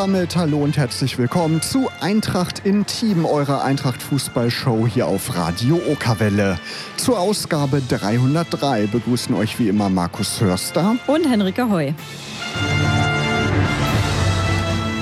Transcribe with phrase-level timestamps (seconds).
[0.00, 5.78] Damit hallo und herzlich willkommen zu Eintracht in Team, eurer Eintracht Fußballshow hier auf Radio
[5.90, 6.58] Okerwelle.
[6.96, 11.92] Zur Ausgabe 303 begrüßen euch wie immer Markus Hörster und Henrike Heu.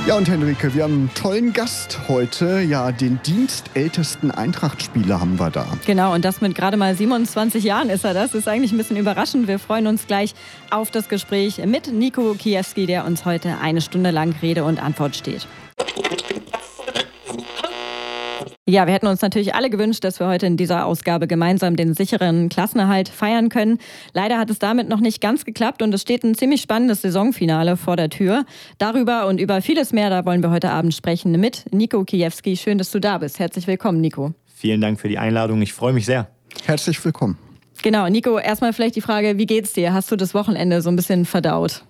[0.08, 2.60] Ja, und Henrike, wir haben einen tollen Gast heute.
[2.60, 5.66] Ja, den dienstältesten Eintracht-Spieler haben wir da.
[5.84, 8.32] Genau, und das mit gerade mal 27 Jahren ist er das.
[8.32, 9.48] Ist eigentlich ein bisschen überraschend.
[9.48, 10.34] Wir freuen uns gleich
[10.70, 15.14] auf das Gespräch mit Nico Kiewski, der uns heute eine Stunde lang Rede und Antwort
[15.14, 15.46] steht.
[18.68, 21.94] Ja, wir hätten uns natürlich alle gewünscht, dass wir heute in dieser Ausgabe gemeinsam den
[21.94, 23.78] sicheren Klassenerhalt feiern können.
[24.12, 27.78] Leider hat es damit noch nicht ganz geklappt und es steht ein ziemlich spannendes Saisonfinale
[27.78, 28.44] vor der Tür.
[28.76, 32.58] Darüber und über vieles mehr, da wollen wir heute Abend sprechen mit Nico Kiewski.
[32.58, 33.38] Schön, dass du da bist.
[33.38, 34.34] Herzlich willkommen, Nico.
[34.54, 35.62] Vielen Dank für die Einladung.
[35.62, 36.28] Ich freue mich sehr.
[36.66, 37.38] Herzlich willkommen.
[37.82, 39.94] Genau, Nico, erstmal vielleicht die Frage, wie geht's dir?
[39.94, 41.84] Hast du das Wochenende so ein bisschen verdaut?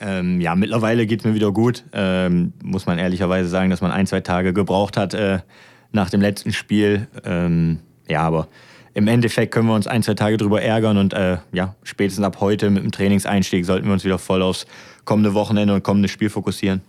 [0.00, 1.82] Ähm, ja, mittlerweile geht es mir wieder gut.
[1.92, 5.40] Ähm, muss man ehrlicherweise sagen, dass man ein, zwei Tage gebraucht hat, äh,
[5.92, 7.08] nach dem letzten Spiel.
[7.24, 8.48] Ähm, ja, aber
[8.94, 12.38] im Endeffekt können wir uns ein, zwei Tage drüber ärgern und äh, ja, spätestens ab
[12.40, 14.66] heute mit dem Trainingseinstieg sollten wir uns wieder voll aufs
[15.04, 16.80] kommende Wochenende und kommende Spiel fokussieren.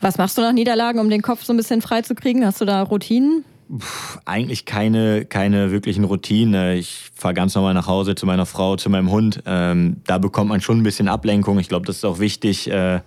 [0.00, 2.44] Was machst du nach Niederlagen, um den Kopf so ein bisschen frei zu kriegen?
[2.44, 3.44] Hast du da Routinen?
[3.68, 6.76] Puh, eigentlich keine, keine wirklichen Routinen.
[6.76, 9.42] Ich fahre ganz normal nach Hause zu meiner Frau, zu meinem Hund.
[9.46, 11.58] Ähm, da bekommt man schon ein bisschen Ablenkung.
[11.58, 13.00] Ich glaube, das ist auch wichtig, äh,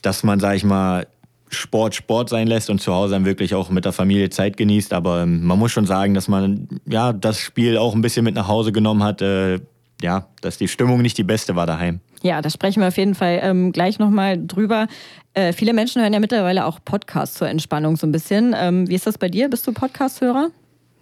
[0.00, 1.06] dass man, sag ich mal,
[1.50, 4.92] Sport Sport sein lässt und zu Hause dann wirklich auch mit der Familie Zeit genießt.
[4.92, 8.34] Aber ähm, man muss schon sagen, dass man ja das Spiel auch ein bisschen mit
[8.34, 9.20] nach Hause genommen hat.
[9.20, 9.60] Äh,
[10.00, 12.00] ja, dass die Stimmung nicht die beste war daheim.
[12.22, 14.86] Ja, da sprechen wir auf jeden Fall ähm, gleich nochmal drüber.
[15.34, 18.54] Äh, viele Menschen hören ja mittlerweile auch Podcasts zur Entspannung so ein bisschen.
[18.56, 19.48] Ähm, wie ist das bei dir?
[19.48, 20.50] Bist du Podcast-Hörer?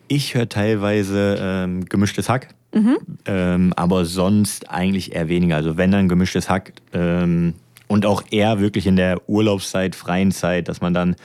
[0.09, 2.97] Ich höre teilweise ähm, gemischtes Hack, mhm.
[3.27, 5.57] Ähm, aber sonst eigentlich eher weniger.
[5.57, 7.55] Also wenn dann gemischtes Hack ähm,
[7.89, 11.17] und auch eher wirklich in der Urlaubszeit, freien Zeit, dass man dann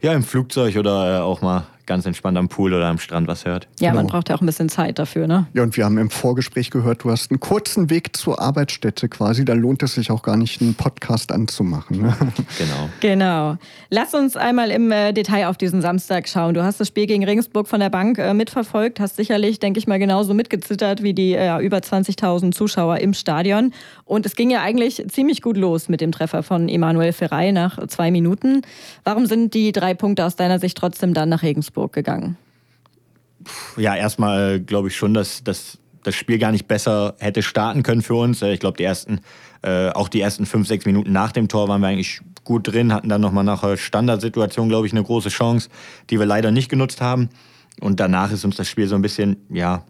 [0.00, 3.44] ja im Flugzeug oder äh, auch mal ganz entspannt am Pool oder am Strand was
[3.44, 3.68] hört.
[3.80, 4.02] Ja, genau.
[4.02, 5.46] man braucht ja auch ein bisschen Zeit dafür, ne?
[5.54, 9.44] Ja, und wir haben im Vorgespräch gehört, du hast einen kurzen Weg zur Arbeitsstätte quasi.
[9.44, 12.02] Da lohnt es sich auch gar nicht, einen Podcast anzumachen.
[12.02, 12.16] Ne?
[12.58, 12.88] Genau.
[13.00, 13.56] Genau.
[13.90, 16.54] Lass uns einmal im äh, Detail auf diesen Samstag schauen.
[16.54, 19.86] Du hast das Spiel gegen Regensburg von der Bank äh, mitverfolgt, hast sicherlich, denke ich
[19.86, 23.72] mal, genauso mitgezittert wie die äh, über 20.000 Zuschauer im Stadion.
[24.04, 27.86] Und es ging ja eigentlich ziemlich gut los mit dem Treffer von Emanuel Ferrei nach
[27.88, 28.62] zwei Minuten.
[29.04, 31.71] Warum sind die drei Punkte aus deiner Sicht trotzdem dann nach Regensburg?
[31.72, 32.36] Augsburg gegangen?
[33.76, 38.02] Ja, erstmal glaube ich schon, dass, dass das Spiel gar nicht besser hätte starten können
[38.02, 38.42] für uns.
[38.42, 39.20] Ich glaube, die ersten,
[39.62, 42.92] äh, auch die ersten fünf, sechs Minuten nach dem Tor waren wir eigentlich gut drin,
[42.92, 45.70] hatten dann nochmal nach der Standardsituation, glaube ich, eine große Chance,
[46.10, 47.30] die wir leider nicht genutzt haben.
[47.80, 49.84] Und danach ist uns das Spiel so ein bisschen, ja,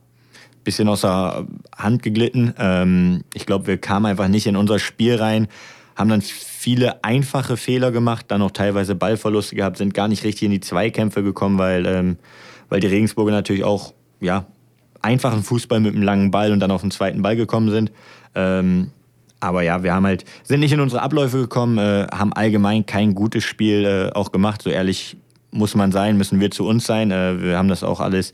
[0.65, 2.55] bisschen aus der Hand geglitten.
[2.59, 5.49] Ähm, ich glaube, wir kamen einfach nicht in unser Spiel rein,
[5.97, 10.45] haben dann viele einfache Fehler gemacht, dann auch teilweise Ballverluste gehabt, sind gar nicht richtig
[10.45, 12.17] in die Zweikämpfe gekommen, weil, ähm,
[12.69, 14.47] weil die Regensburger natürlich auch ja,
[15.03, 17.93] einfachen Fußball mit einem langen Ball und dann auf den zweiten Ball gekommen sind.
[18.35, 18.91] Ähm,
[19.41, 23.15] aber ja, wir haben halt, sind nicht in unsere Abläufe gekommen, äh, haben allgemein kein
[23.15, 24.63] gutes Spiel äh, auch gemacht.
[24.63, 25.17] So ehrlich
[25.51, 27.11] muss man sein, müssen wir zu uns sein.
[27.11, 28.31] Äh, wir haben das auch alles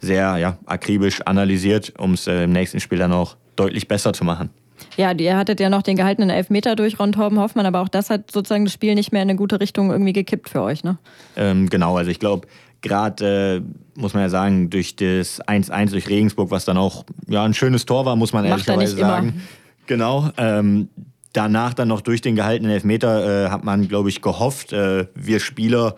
[0.00, 4.24] sehr ja, akribisch analysiert, um es äh, im nächsten Spiel dann auch deutlich besser zu
[4.24, 4.50] machen.
[4.96, 8.10] Ja, ihr hattet ja noch den gehaltenen Elfmeter durch Ron Torben Hoffmann, aber auch das
[8.10, 10.98] hat sozusagen das Spiel nicht mehr in eine gute Richtung irgendwie gekippt für euch, ne?
[11.36, 12.46] Ähm, genau, also ich glaube,
[12.82, 13.62] gerade
[13.96, 17.54] äh, muss man ja sagen, durch das 1-1 durch Regensburg, was dann auch ja, ein
[17.54, 19.28] schönes Tor war, muss man Macht ehrlicherweise sagen.
[19.28, 19.40] Immer.
[19.86, 20.30] Genau.
[20.36, 20.88] Ähm,
[21.32, 25.40] danach dann noch durch den gehaltenen Elfmeter äh, hat man, glaube ich, gehofft, äh, wir
[25.40, 25.96] Spieler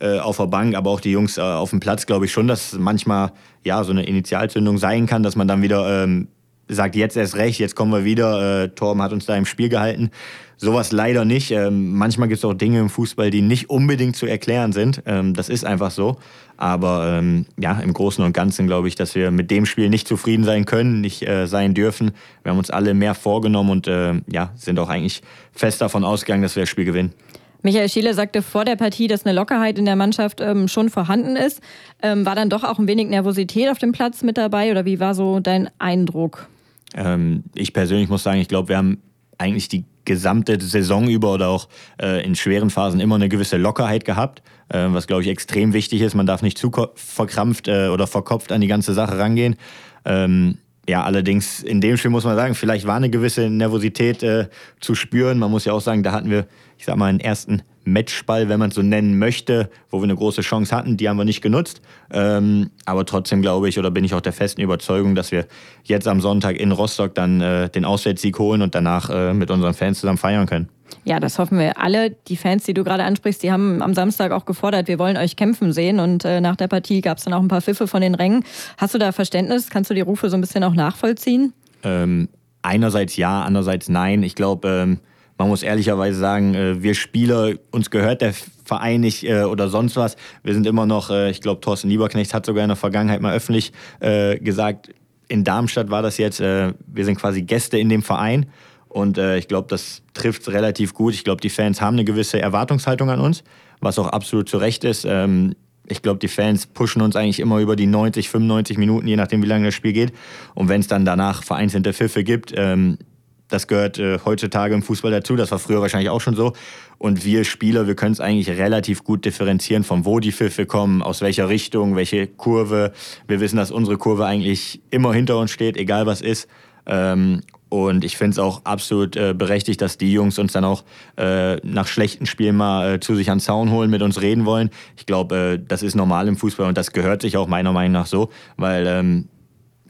[0.00, 2.46] äh, auf der Bank, aber auch die Jungs äh, auf dem Platz, glaube ich schon,
[2.46, 3.32] dass manchmal
[3.64, 6.28] ja so eine Initialzündung sein kann, dass man dann wieder ähm,
[6.68, 8.64] sagt, jetzt erst recht, jetzt kommen wir wieder.
[8.64, 10.10] Äh, Torben hat uns da im Spiel gehalten.
[10.56, 11.52] Sowas leider nicht.
[11.52, 15.02] Ähm, manchmal gibt es auch Dinge im Fußball, die nicht unbedingt zu erklären sind.
[15.06, 16.16] Ähm, das ist einfach so.
[16.56, 20.08] Aber ähm, ja, im Großen und Ganzen glaube ich, dass wir mit dem Spiel nicht
[20.08, 22.10] zufrieden sein können, nicht äh, sein dürfen.
[22.42, 25.22] Wir haben uns alle mehr vorgenommen und äh, ja, sind auch eigentlich
[25.52, 27.14] fest davon ausgegangen, dass wir das Spiel gewinnen.
[27.62, 31.36] Michael Schiele sagte vor der Partie, dass eine Lockerheit in der Mannschaft ähm, schon vorhanden
[31.36, 31.60] ist.
[32.02, 35.00] Ähm, war dann doch auch ein wenig Nervosität auf dem Platz mit dabei oder wie
[35.00, 36.48] war so dein Eindruck?
[36.94, 38.98] Ähm, ich persönlich muss sagen, ich glaube, wir haben
[39.38, 41.68] eigentlich die gesamte Saison über oder auch
[42.00, 46.00] äh, in schweren Phasen immer eine gewisse Lockerheit gehabt, äh, was glaube ich extrem wichtig
[46.00, 46.14] ist.
[46.14, 49.56] Man darf nicht zu verkrampft äh, oder verkopft an die ganze Sache rangehen.
[50.04, 50.58] Ähm,
[50.88, 54.48] ja, allerdings in dem Spiel muss man sagen, vielleicht war eine gewisse Nervosität äh,
[54.80, 55.38] zu spüren.
[55.38, 56.46] Man muss ja auch sagen, da hatten wir,
[56.78, 57.62] ich sag mal, einen ersten
[57.92, 60.96] Matchball, wenn man es so nennen möchte, wo wir eine große Chance hatten.
[60.96, 61.80] Die haben wir nicht genutzt.
[62.10, 65.46] Ähm, aber trotzdem glaube ich oder bin ich auch der festen Überzeugung, dass wir
[65.84, 69.74] jetzt am Sonntag in Rostock dann äh, den Auswärtssieg holen und danach äh, mit unseren
[69.74, 70.68] Fans zusammen feiern können.
[71.04, 72.10] Ja, das hoffen wir alle.
[72.28, 75.36] Die Fans, die du gerade ansprichst, die haben am Samstag auch gefordert, wir wollen euch
[75.36, 76.00] kämpfen sehen.
[76.00, 78.44] Und äh, nach der Partie gab es dann auch ein paar Pfiffe von den Rängen.
[78.76, 79.70] Hast du da Verständnis?
[79.70, 81.52] Kannst du die Rufe so ein bisschen auch nachvollziehen?
[81.82, 82.28] Ähm,
[82.62, 84.22] einerseits ja, andererseits nein.
[84.22, 85.00] Ich glaube, ähm,
[85.38, 89.96] man muss ehrlicherweise sagen, äh, wir Spieler, uns gehört der Verein nicht äh, oder sonst
[89.96, 90.16] was.
[90.42, 93.34] Wir sind immer noch, äh, ich glaube, Thorsten Lieberknecht hat sogar in der Vergangenheit mal
[93.34, 94.90] öffentlich gesagt,
[95.28, 96.74] in Darmstadt war das jetzt, wir
[97.04, 98.46] sind quasi Gäste in dem Verein.
[98.88, 101.14] Und ich glaube, das trifft relativ gut.
[101.14, 103.44] Ich glaube, die Fans haben eine gewisse Erwartungshaltung an uns,
[103.80, 105.04] was auch absolut zu Recht ist.
[105.04, 105.54] Ähm,
[105.86, 109.42] ich glaube, die Fans pushen uns eigentlich immer über die 90, 95 Minuten, je nachdem,
[109.42, 110.12] wie lange das Spiel geht.
[110.54, 112.98] Und wenn es dann danach vereinzelte Pfiffe gibt, ähm,
[113.48, 115.36] das gehört äh, heutzutage im Fußball dazu.
[115.36, 116.52] Das war früher wahrscheinlich auch schon so.
[116.98, 121.02] Und wir Spieler, wir können es eigentlich relativ gut differenzieren, von wo die Pfiffe kommen,
[121.02, 122.92] aus welcher Richtung, welche Kurve.
[123.26, 126.48] Wir wissen, dass unsere Kurve eigentlich immer hinter uns steht, egal was ist.
[126.86, 130.84] Ähm, und ich finde es auch absolut äh, berechtigt, dass die Jungs uns dann auch
[131.16, 134.46] äh, nach schlechten Spielen mal äh, zu sich an den Zaun holen, mit uns reden
[134.46, 134.70] wollen.
[134.96, 137.92] Ich glaube, äh, das ist normal im Fußball und das gehört sich auch meiner Meinung
[137.92, 139.28] nach so, weil ähm,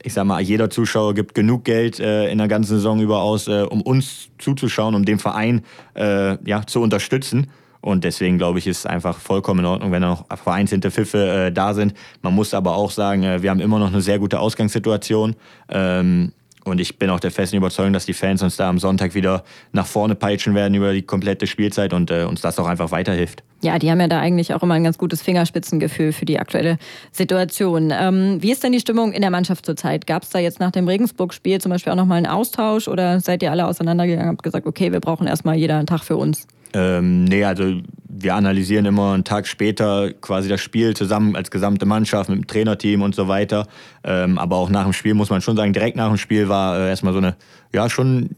[0.03, 3.47] ich sag mal, jeder Zuschauer gibt genug Geld äh, in der ganzen Saison über aus,
[3.47, 5.63] äh, um uns zuzuschauen, um den Verein
[5.95, 7.47] ja, zu unterstützen.
[7.81, 11.51] Und deswegen glaube ich, ist es einfach vollkommen in Ordnung, wenn noch vereinzelte Pfiffe äh,
[11.51, 11.93] da sind.
[12.21, 15.35] Man muss aber auch sagen, äh, wir haben immer noch eine sehr gute Ausgangssituation.
[15.69, 16.33] Ähm,
[16.69, 19.43] und ich bin auch der festen Überzeugung, dass die Fans uns da am Sonntag wieder
[19.71, 23.43] nach vorne peitschen werden über die komplette Spielzeit und äh, uns das auch einfach weiterhilft.
[23.61, 26.77] Ja, die haben ja da eigentlich auch immer ein ganz gutes Fingerspitzengefühl für die aktuelle
[27.11, 27.91] Situation.
[27.93, 30.07] Ähm, wie ist denn die Stimmung in der Mannschaft zurzeit?
[30.07, 33.43] Gab es da jetzt nach dem Regensburg-Spiel zum Beispiel auch nochmal einen Austausch oder seid
[33.43, 36.47] ihr alle auseinandergegangen und habt gesagt, okay, wir brauchen erstmal jeder einen Tag für uns?
[36.73, 41.85] Ähm, nee, also wir analysieren immer einen Tag später quasi das Spiel zusammen als gesamte
[41.85, 43.67] Mannschaft mit dem Trainerteam und so weiter.
[44.03, 46.77] Ähm, aber auch nach dem Spiel muss man schon sagen, direkt nach dem Spiel war
[46.77, 47.35] äh, erstmal so eine,
[47.73, 48.31] ja schon,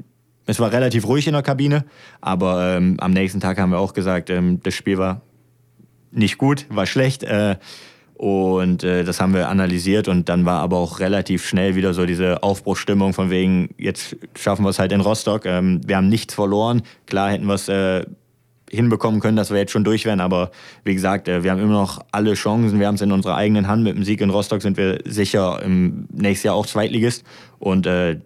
[0.46, 1.86] es war relativ ruhig in der Kabine,
[2.20, 5.22] aber ähm, am nächsten Tag haben wir auch gesagt, ähm, das Spiel war
[6.12, 7.24] nicht gut, war schlecht.
[7.24, 7.56] Äh,
[8.22, 12.06] und äh, das haben wir analysiert und dann war aber auch relativ schnell wieder so
[12.06, 15.48] diese Aufbruchsstimmung von wegen, jetzt schaffen wir es halt in Rostock.
[15.48, 16.84] Ähm, wir haben nichts verloren.
[17.08, 18.06] Klar hätten wir es äh,
[18.72, 20.20] hinbekommen können, dass wir jetzt schon durch wären.
[20.20, 20.52] Aber
[20.84, 22.80] wie gesagt, äh, wir haben immer noch alle Chancen.
[22.80, 23.84] Wir haben es in unserer eigenen Hand.
[23.84, 27.24] Mit dem Sieg in Rostock sind wir sicher im nächsten Jahr auch Zweitligist.
[27.60, 28.20] Und äh,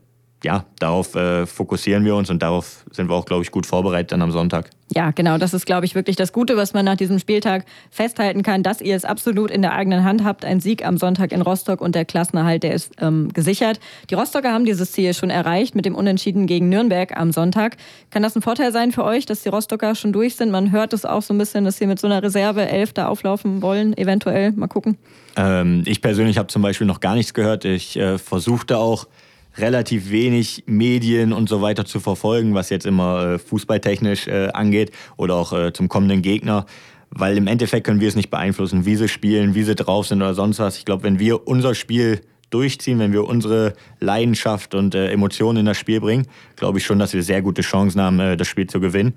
[0.44, 4.12] ja, darauf äh, fokussieren wir uns und darauf sind wir auch, glaube ich, gut vorbereitet
[4.12, 4.70] dann am Sonntag.
[4.94, 5.40] Ja, genau.
[5.40, 8.82] Das ist, glaube ich, wirklich das Gute, was man nach diesem Spieltag festhalten kann, dass
[8.82, 10.46] ihr es absolut in der eigenen Hand habt.
[10.46, 13.80] Ein Sieg am Sonntag in Rostock und der Klassenerhalt, der ist ähm, gesichert.
[14.12, 17.78] Die Rostocker haben dieses Ziel schon erreicht mit dem Unentschieden gegen Nürnberg am Sonntag.
[18.12, 20.52] Kann das ein Vorteil sein für euch, dass die Rostocker schon durch sind?
[20.52, 23.08] Man hört es auch so ein bisschen, dass sie mit so einer Reserve 11 da
[23.08, 24.52] auflaufen wollen, eventuell.
[24.52, 24.98] Mal gucken.
[25.36, 27.66] Ähm, ich persönlich habe zum Beispiel noch gar nichts gehört.
[27.66, 29.08] Ich äh, versuchte auch
[29.57, 34.92] relativ wenig Medien und so weiter zu verfolgen, was jetzt immer äh, fußballtechnisch äh, angeht
[35.18, 36.66] oder auch äh, zum kommenden Gegner.
[37.10, 40.22] Weil im Endeffekt können wir es nicht beeinflussen, wie sie spielen, wie sie drauf sind
[40.22, 40.78] oder sonst was.
[40.78, 45.66] Ich glaube, wenn wir unser Spiel durchziehen, wenn wir unsere Leidenschaft und äh, Emotionen in
[45.66, 48.68] das Spiel bringen, glaube ich schon, dass wir sehr gute Chancen haben, äh, das Spiel
[48.68, 49.13] zu gewinnen.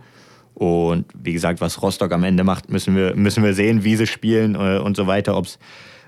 [0.55, 4.07] Und wie gesagt, was Rostock am Ende macht, müssen wir, müssen wir sehen, wie sie
[4.07, 5.47] spielen äh, und so weiter, ob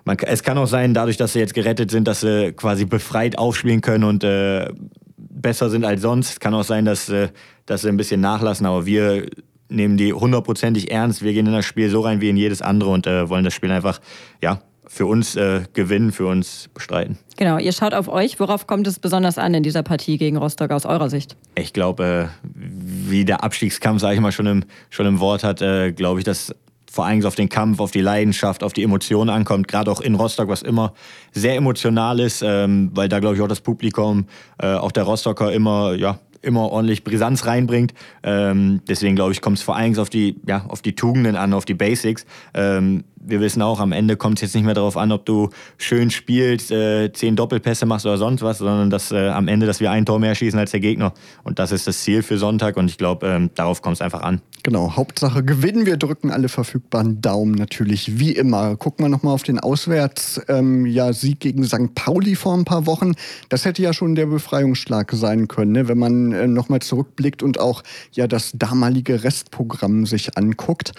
[0.04, 3.38] man, es kann auch sein, dadurch, dass sie jetzt gerettet sind, dass sie quasi befreit
[3.38, 4.69] aufspielen können und äh,
[5.16, 6.30] besser sind als sonst.
[6.30, 7.28] Es kann auch sein, dass, äh,
[7.66, 9.26] dass sie ein bisschen nachlassen, aber wir
[9.69, 11.23] nehmen die hundertprozentig ernst.
[11.23, 13.54] Wir gehen in das Spiel so rein wie in jedes andere und äh, wollen das
[13.54, 14.00] Spiel einfach
[14.42, 17.19] ja, für uns äh, gewinnen, für uns bestreiten.
[17.37, 18.40] Genau, ihr schaut auf euch.
[18.40, 21.37] Worauf kommt es besonders an in dieser Partie gegen Rostock aus eurer Sicht?
[21.54, 25.62] Ich glaube, äh, wie der Abstiegskampf, sage ich mal, schon im, schon im Wort hat,
[25.62, 26.52] äh, glaube ich, dass
[26.90, 29.68] vor allem auf den Kampf, auf die Leidenschaft, auf die Emotionen ankommt.
[29.68, 30.92] Gerade auch in Rostock, was immer
[31.32, 34.26] sehr emotional ist, ähm, weil da glaube ich auch das Publikum,
[34.59, 37.94] äh, auch der Rostocker immer, ja, immer ordentlich Brisanz reinbringt.
[38.23, 41.52] Ähm, deswegen glaube ich, kommt es vor allem auf die, ja, auf die Tugenden an,
[41.52, 42.26] auf die Basics.
[42.54, 45.50] Ähm, wir wissen auch, am Ende kommt es jetzt nicht mehr darauf an, ob du
[45.79, 49.81] schön spielst, äh, zehn Doppelpässe machst oder sonst was, sondern dass äh, am Ende, dass
[49.81, 51.12] wir ein Tor mehr schießen als der Gegner.
[51.45, 54.23] Und das ist das Ziel für Sonntag und ich glaube, ähm, darauf kommt es einfach
[54.23, 54.41] an.
[54.62, 55.87] Genau, Hauptsache gewinnen.
[55.87, 58.77] Wir drücken alle verfügbaren Daumen natürlich wie immer.
[58.77, 60.41] Gucken wir nochmal auf den Auswärts.
[60.49, 61.95] Ähm, ja, gegen St.
[61.95, 63.12] Pauli vor ein paar Wochen.
[63.49, 65.89] Das hätte ja schon der Befreiungsschlag sein können, ne?
[65.89, 70.93] wenn man äh, nochmal zurückblickt und auch ja das damalige Restprogramm sich anguckt.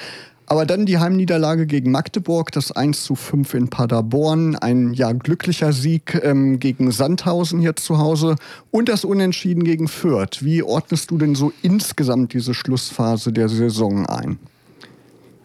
[0.51, 5.71] Aber dann die Heimniederlage gegen Magdeburg, das 1 zu 5 in Paderborn, ein ja glücklicher
[5.71, 8.35] Sieg ähm, gegen Sandhausen hier zu Hause.
[8.69, 10.43] Und das Unentschieden gegen Fürth.
[10.43, 14.39] Wie ordnest du denn so insgesamt diese Schlussphase der Saison ein?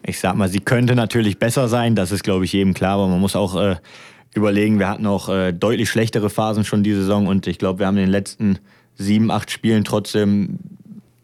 [0.03, 3.07] Ich sag mal, sie könnte natürlich besser sein, das ist glaube ich jedem klar, aber
[3.07, 3.77] man muss auch äh,
[4.35, 7.29] überlegen, wir hatten auch äh, deutlich schlechtere Phasen schon diese Saison.
[7.29, 8.59] Und ich glaube, wir haben in den letzten
[8.97, 10.59] sieben, acht Spielen trotzdem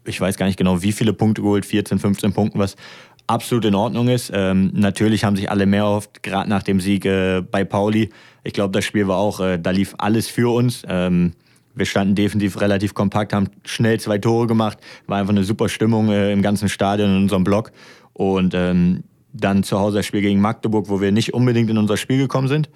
[0.05, 2.75] ich weiß gar nicht genau, wie viele Punkte geholt, 14, 15 Punkten, was
[3.33, 4.31] absolut in Ordnung ist.
[4.33, 8.09] Ähm, natürlich haben sich alle mehr oft, gerade nach dem Sieg äh, bei Pauli.
[8.43, 10.83] Ich glaube, das Spiel war auch, äh, da lief alles für uns.
[10.87, 11.33] Ähm,
[11.75, 14.77] wir standen defensiv relativ kompakt, haben schnell zwei Tore gemacht.
[15.07, 17.71] War einfach eine super Stimmung äh, im ganzen Stadion, in unserem Block.
[18.13, 21.97] Und ähm, dann zu Hause das Spiel gegen Magdeburg, wo wir nicht unbedingt in unser
[21.97, 22.69] Spiel gekommen sind.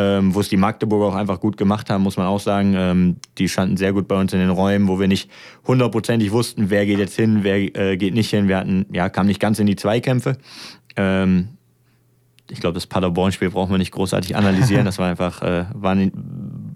[0.00, 2.72] Ähm, wo es die Magdeburger auch einfach gut gemacht haben, muss man auch sagen.
[2.76, 5.28] Ähm, die standen sehr gut bei uns in den Räumen, wo wir nicht
[5.66, 8.46] hundertprozentig wussten, wer geht jetzt hin, wer äh, geht nicht hin.
[8.46, 10.38] Wir hatten, ja, kamen nicht ganz in die Zweikämpfe.
[10.94, 11.48] Ähm,
[12.48, 14.84] ich glaube, das Paderborn-Spiel brauchen wir nicht großartig analysieren.
[14.84, 15.96] Das war einfach, äh, war,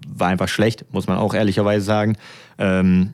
[0.07, 2.17] war einfach schlecht, muss man auch ehrlicherweise sagen.
[2.57, 3.13] Ähm,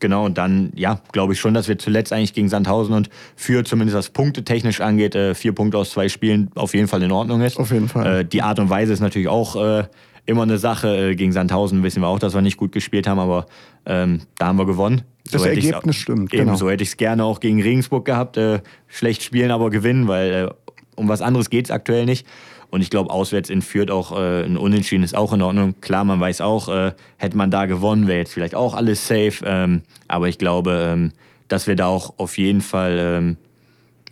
[0.00, 3.64] genau, und dann, ja, glaube ich schon, dass wir zuletzt eigentlich gegen Sandhausen und für
[3.64, 7.12] zumindest was Punkte technisch angeht, äh, vier Punkte aus zwei Spielen auf jeden Fall in
[7.12, 7.58] Ordnung ist.
[7.58, 8.20] Auf jeden Fall.
[8.20, 9.84] Äh, die Art und Weise ist natürlich auch äh,
[10.26, 11.10] immer eine Sache.
[11.10, 13.46] Äh, gegen Sandhausen wissen wir auch, dass wir nicht gut gespielt haben, aber
[13.86, 15.02] ähm, da haben wir gewonnen.
[15.30, 16.32] Das Ergebnis stimmt.
[16.34, 16.56] Eben, genau.
[16.56, 18.36] so hätte ich es gerne auch gegen Regensburg gehabt.
[18.36, 20.48] Äh, schlecht spielen, aber gewinnen, weil äh,
[20.96, 22.26] um was anderes geht es aktuell nicht.
[22.70, 25.74] Und ich glaube, auswärts in Fürth auch äh, ein Unentschieden ist auch in Ordnung.
[25.80, 29.44] Klar, man weiß auch, äh, hätte man da gewonnen, wäre jetzt vielleicht auch alles safe.
[29.44, 31.12] Ähm, aber ich glaube, ähm,
[31.48, 33.36] dass wir da auch auf jeden Fall ähm,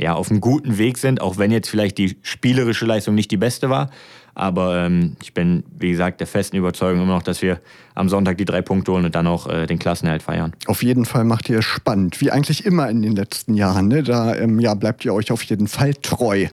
[0.01, 3.37] ja, auf einem guten Weg sind, auch wenn jetzt vielleicht die spielerische Leistung nicht die
[3.37, 3.91] beste war.
[4.35, 7.61] Aber ähm, ich bin, wie gesagt, der festen Überzeugung immer noch, dass wir
[7.97, 10.53] am Sonntag die drei Punkte holen und dann auch äh, den Klassenerhalt feiern.
[10.67, 13.89] Auf jeden Fall macht ihr es spannend, wie eigentlich immer in den letzten Jahren.
[13.89, 14.05] Ne?
[14.05, 16.47] Da ähm, ja, bleibt ihr euch auf jeden Fall treu.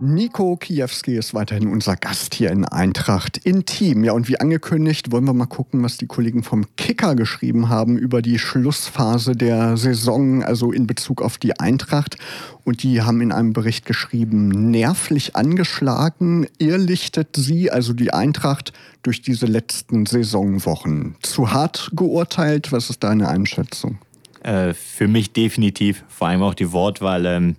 [0.00, 4.04] Nico Kiewski ist weiterhin unser Gast hier in Eintracht Intim.
[4.04, 7.98] Ja, und wie angekündigt, wollen wir mal gucken, was die Kollegen vom Kicker geschrieben haben
[7.98, 12.16] über die Schlussphase der Saison, also in Bezug auf die Eintracht.
[12.62, 19.20] Und die haben in einem Bericht geschrieben, nervlich angeschlagen, irrlichtet sie, also die Eintracht, durch
[19.20, 21.16] diese letzten Saisonwochen.
[21.22, 22.70] Zu hart geurteilt?
[22.70, 23.98] Was ist deine Einschätzung?
[24.44, 27.26] Äh, für mich definitiv, vor allem auch die Wortwahl.
[27.26, 27.56] Ähm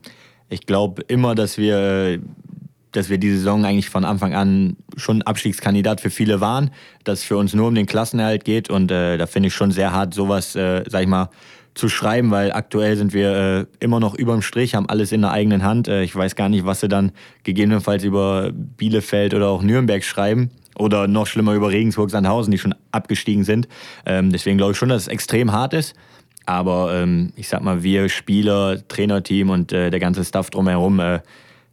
[0.50, 2.20] ich glaube immer, dass wir,
[2.92, 6.72] dass wir die Saison eigentlich von Anfang an schon Abstiegskandidat für viele waren,
[7.04, 9.72] dass es für uns nur um den Klassenerhalt geht und äh, da finde ich schon
[9.72, 11.30] sehr hart, sowas, äh, sag ich mal,
[11.76, 15.32] zu schreiben, weil aktuell sind wir äh, immer noch überm Strich, haben alles in der
[15.32, 15.88] eigenen Hand.
[15.88, 17.12] Äh, ich weiß gar nicht, was sie dann
[17.44, 20.50] gegebenenfalls über Bielefeld oder auch Nürnberg schreiben.
[20.78, 23.68] Oder noch schlimmer über Regensburg, Sandhausen, die schon abgestiegen sind.
[24.06, 25.94] Ähm, deswegen glaube ich schon, dass es extrem hart ist.
[26.46, 31.20] Aber ähm, ich sag mal, wir Spieler, Trainerteam und äh, der ganze Stuff drumherum, äh,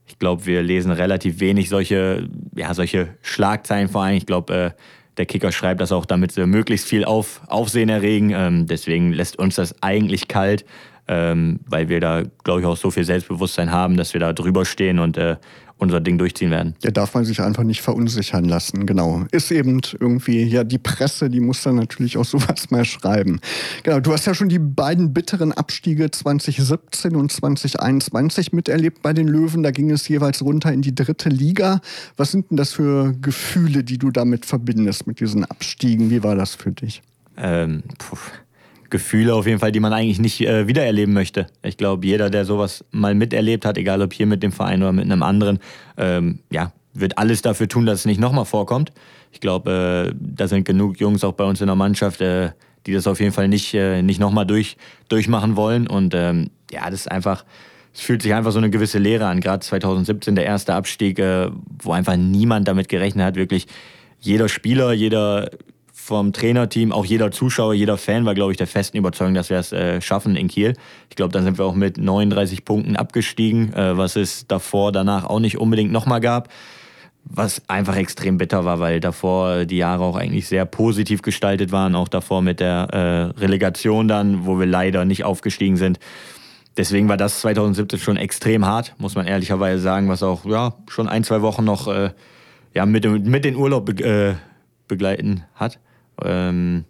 [0.07, 4.17] ich glaube, wir lesen relativ wenig solche, ja, solche Schlagzeilen vor allem.
[4.17, 4.71] Ich glaube, äh,
[5.17, 8.31] der Kicker schreibt das auch, damit sie möglichst viel auf, Aufsehen erregen.
[8.31, 10.65] Ähm, deswegen lässt uns das eigentlich kalt,
[11.09, 14.65] ähm, weil wir da, glaube ich, auch so viel Selbstbewusstsein haben, dass wir da drüber
[14.65, 15.37] stehen und äh,
[15.79, 16.75] unser Ding durchziehen werden.
[16.83, 19.25] Ja, darf man sich einfach nicht verunsichern lassen, genau.
[19.31, 23.41] Ist eben irgendwie, ja, die Presse, die muss dann natürlich auch sowas mal schreiben.
[23.83, 29.29] Genau, du hast ja schon die beiden bitteren Abstiege 2017 und 2021 miterlebt bei den
[29.29, 29.63] Löwen.
[29.63, 31.81] Da ging es jeweils runter in die dritte Liga.
[32.17, 36.11] Was sind denn das für Gefühle, die du damit verbindest, mit diesen Abstiegen?
[36.11, 37.03] Wie war das für dich?
[37.37, 38.17] Ähm, puh
[38.91, 41.47] Gefühle auf jeden Fall, die man eigentlich nicht äh, wiedererleben möchte.
[41.63, 44.93] Ich glaube, jeder, der sowas mal miterlebt hat, egal ob hier mit dem Verein oder
[44.93, 45.59] mit einem anderen,
[45.97, 48.93] ähm, ja, wird alles dafür tun, dass es nicht nochmal vorkommt.
[49.33, 52.51] Ich glaube, äh, da sind genug Jungs auch bei uns in der Mannschaft, äh,
[52.87, 54.77] die das auf jeden Fall nicht, äh, nicht nochmal durch,
[55.09, 55.87] durchmachen wollen.
[55.87, 57.45] Und ähm, ja, das ist einfach,
[57.93, 59.41] es fühlt sich einfach so eine gewisse Leere an.
[59.41, 61.51] Gerade 2017 der erste Abstieg, äh,
[61.83, 63.67] wo einfach niemand damit gerechnet hat, wirklich
[64.21, 65.51] jeder Spieler, jeder
[66.07, 69.59] vom Trainerteam, auch jeder Zuschauer, jeder Fan war, glaube ich, der festen Überzeugung, dass wir
[69.59, 70.75] es äh, schaffen in Kiel.
[71.11, 75.25] Ich glaube, dann sind wir auch mit 39 Punkten abgestiegen, äh, was es davor, danach
[75.25, 76.49] auch nicht unbedingt nochmal gab.
[77.25, 81.97] Was einfach extrem bitter war, weil davor die Jahre auch eigentlich sehr positiv gestaltet waren,
[81.97, 85.99] auch davor mit der äh, Relegation dann, wo wir leider nicht aufgestiegen sind.
[86.77, 91.09] Deswegen war das 2017 schon extrem hart, muss man ehrlicherweise sagen, was auch ja, schon
[91.09, 92.11] ein, zwei Wochen noch äh,
[92.75, 94.35] ja, mit, mit den Urlaub be äh,
[94.87, 95.81] begleiten hat.
[96.25, 96.85] Ähm,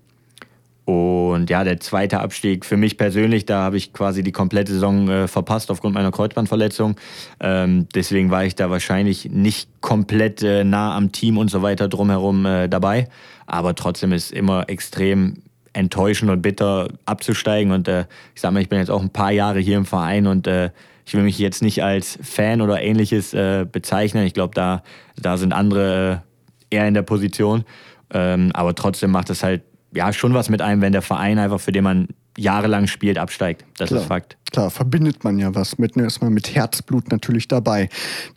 [0.87, 5.09] und ja, der zweite Abstieg für mich persönlich, da habe ich quasi die komplette Saison
[5.09, 6.95] äh, verpasst aufgrund meiner Kreuzbandverletzung.
[7.41, 11.89] Ähm, deswegen war ich da wahrscheinlich nicht komplett äh, nah am Team und so weiter
[11.89, 13.09] drumherum äh, dabei.
[13.47, 15.43] Aber trotzdem ist immer extrem
[15.73, 17.73] enttäuschend und bitter abzusteigen.
[17.73, 18.05] Und äh,
[18.37, 20.71] ich sage mal, ich bin jetzt auch ein paar Jahre hier im Verein und äh,
[21.05, 24.25] ich will mich jetzt nicht als Fan oder ähnliches äh, bezeichnen.
[24.25, 24.85] Ich glaube, da,
[25.21, 26.23] da sind andere
[26.71, 27.65] eher in der Position.
[28.11, 29.63] Ähm, aber trotzdem macht es halt
[29.95, 33.65] ja schon was mit einem, wenn der Verein einfach, für den man jahrelang spielt, absteigt.
[33.79, 34.01] Das Klar.
[34.01, 34.37] ist Fakt.
[34.53, 36.07] Klar, verbindet man ja was mit, ne?
[36.07, 37.89] ist man mit Herzblut natürlich dabei.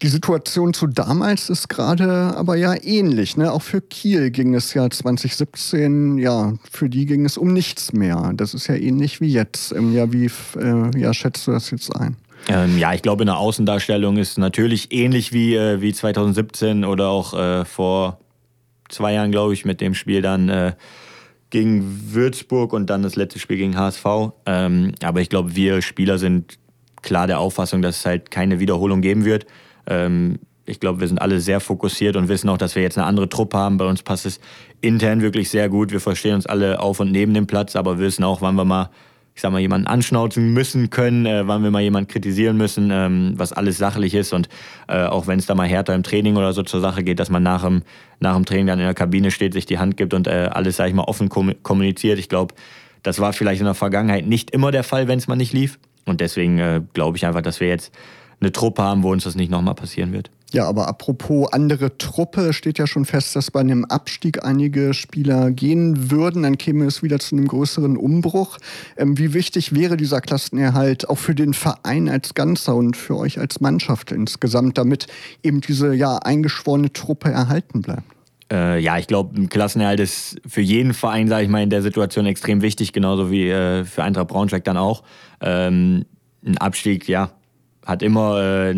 [0.02, 3.38] Die Situation zu damals ist gerade aber ja ähnlich.
[3.38, 3.52] Ne?
[3.52, 8.32] Auch für Kiel ging es ja 2017, ja, für die ging es um nichts mehr.
[8.36, 9.74] Das ist ja ähnlich wie jetzt.
[9.74, 12.16] Ähm, ja, wie äh, ja, schätzt du das jetzt ein?
[12.48, 17.10] Ähm, ja, ich glaube, in der Außendarstellung ist natürlich ähnlich wie, äh, wie 2017 oder
[17.10, 18.20] auch äh, vor
[18.90, 20.74] zwei Jahren, glaube ich, mit dem Spiel dann äh,
[21.50, 24.06] gegen Würzburg und dann das letzte Spiel gegen HSV.
[24.46, 26.60] Ähm, aber ich glaube, wir Spieler sind
[27.02, 29.46] klar der Auffassung, dass es halt keine Wiederholung geben wird.
[29.88, 33.08] Ähm, ich glaube, wir sind alle sehr fokussiert und wissen auch, dass wir jetzt eine
[33.08, 33.78] andere Truppe haben.
[33.78, 34.40] Bei uns passt es
[34.82, 35.92] intern wirklich sehr gut.
[35.92, 38.92] Wir verstehen uns alle auf und neben dem Platz, aber wissen auch, wann wir mal
[39.40, 43.36] ich sag mal, jemanden anschnauzen müssen können, äh, wann wir mal jemanden kritisieren müssen, ähm,
[43.38, 44.50] was alles sachlich ist und
[44.90, 47.30] äh, auch wenn es da mal härter im Training oder so zur Sache geht, dass
[47.30, 47.84] man nach dem,
[48.20, 50.76] nach dem Training dann in der Kabine steht, sich die Hand gibt und äh, alles,
[50.76, 52.20] sag ich mal, offen kommuniziert.
[52.20, 52.54] Ich glaube,
[53.02, 55.80] das war vielleicht in der Vergangenheit nicht immer der Fall, wenn es mal nicht lief.
[56.06, 57.94] Und deswegen äh, glaube ich einfach, dass wir jetzt
[58.42, 60.32] eine Truppe haben, wo uns das nicht nochmal passieren wird.
[60.52, 65.52] Ja, aber apropos andere Truppe, steht ja schon fest, dass bei einem Abstieg einige Spieler
[65.52, 66.42] gehen würden.
[66.44, 68.58] Dann käme es wieder zu einem größeren Umbruch.
[68.98, 73.40] Ähm, wie wichtig wäre dieser Klassenerhalt auch für den Verein als Ganzer und für euch
[73.40, 75.06] als Mannschaft insgesamt, damit
[75.44, 78.04] eben diese ja eingeschworene Truppe erhalten bleibt?
[78.52, 81.84] Äh, ja, ich glaube, ein Klassenerhalt ist für jeden Verein, sage ich mal, in der
[81.84, 85.04] Situation extrem wichtig, genauso wie äh, für Eintracht Braunschweig dann auch.
[85.42, 86.06] Ähm,
[86.44, 87.32] ein Abstieg, ja,
[87.90, 88.76] hat immer äh,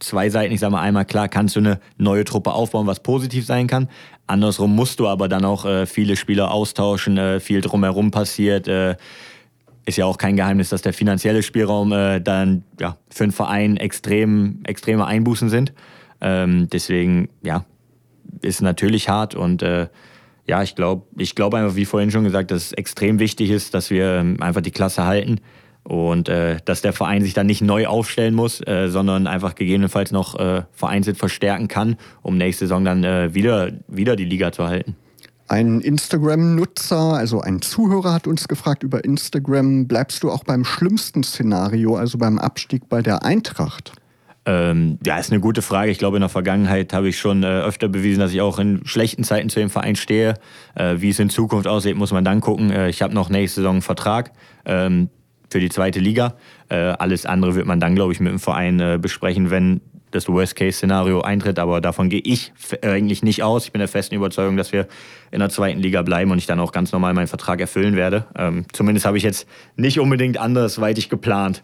[0.00, 0.52] zwei Seiten.
[0.52, 3.88] Ich sage mal einmal, klar kannst du eine neue Truppe aufbauen, was positiv sein kann.
[4.26, 8.66] Andersrum musst du aber dann auch äh, viele Spieler austauschen, äh, viel drumherum passiert.
[8.66, 8.96] Äh,
[9.86, 13.76] ist ja auch kein Geheimnis, dass der finanzielle Spielraum äh, dann ja, für einen Verein
[13.76, 15.72] extrem, extreme Einbußen sind.
[16.20, 17.64] Ähm, deswegen, ja,
[18.42, 19.86] ist natürlich hart und äh,
[20.46, 23.72] ja, ich glaube ich glaub einfach, wie vorhin schon gesagt, dass es extrem wichtig ist,
[23.72, 25.40] dass wir ähm, einfach die Klasse halten.
[25.88, 30.12] Und äh, dass der Verein sich dann nicht neu aufstellen muss, äh, sondern einfach gegebenenfalls
[30.12, 34.66] noch äh, vereinzelt verstärken kann, um nächste Saison dann äh, wieder, wieder die Liga zu
[34.66, 34.96] halten.
[35.46, 41.22] Ein Instagram-Nutzer, also ein Zuhörer hat uns gefragt über Instagram, bleibst du auch beim schlimmsten
[41.22, 43.92] Szenario, also beim Abstieg bei der Eintracht?
[44.44, 45.90] Ähm, ja, ist eine gute Frage.
[45.90, 48.84] Ich glaube, in der Vergangenheit habe ich schon äh, öfter bewiesen, dass ich auch in
[48.84, 50.34] schlechten Zeiten zu dem Verein stehe.
[50.74, 52.70] Äh, wie es in Zukunft aussieht, muss man dann gucken.
[52.70, 54.32] Äh, ich habe noch nächste Saison einen Vertrag.
[54.66, 55.08] Ähm,
[55.50, 56.34] für die zweite Liga.
[56.68, 59.80] Äh, alles andere wird man dann, glaube ich, mit dem Verein äh, besprechen, wenn
[60.10, 61.58] das Worst-Case-Szenario eintritt.
[61.58, 63.66] Aber davon gehe ich eigentlich nicht aus.
[63.66, 64.86] Ich bin der festen Überzeugung, dass wir
[65.30, 68.26] in der zweiten Liga bleiben und ich dann auch ganz normal meinen Vertrag erfüllen werde.
[68.36, 71.62] Ähm, zumindest habe ich jetzt nicht unbedingt andersweitig geplant.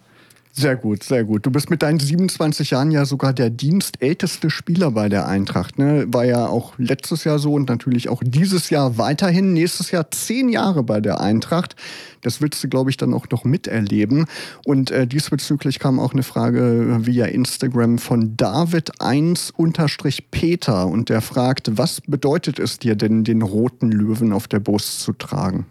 [0.57, 1.45] Sehr gut, sehr gut.
[1.45, 5.81] Du bist mit deinen 27 Jahren ja sogar der dienstälteste Spieler bei der Eintracht.
[5.81, 6.05] Ne?
[6.07, 9.53] War ja auch letztes Jahr so und natürlich auch dieses Jahr weiterhin.
[9.53, 11.75] Nächstes Jahr zehn Jahre bei der Eintracht.
[12.21, 14.27] Das willst du, glaube ich, dann auch noch miterleben.
[14.65, 22.01] Und äh, diesbezüglich kam auch eine Frage via Instagram von David1-Peter und der fragt, was
[22.01, 25.67] bedeutet es dir denn, den roten Löwen auf der Brust zu tragen?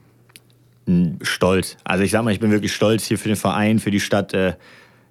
[1.21, 1.77] Stolz.
[1.83, 4.33] Also ich sag mal, ich bin wirklich stolz hier für den Verein, für die Stadt,
[4.33, 4.53] äh,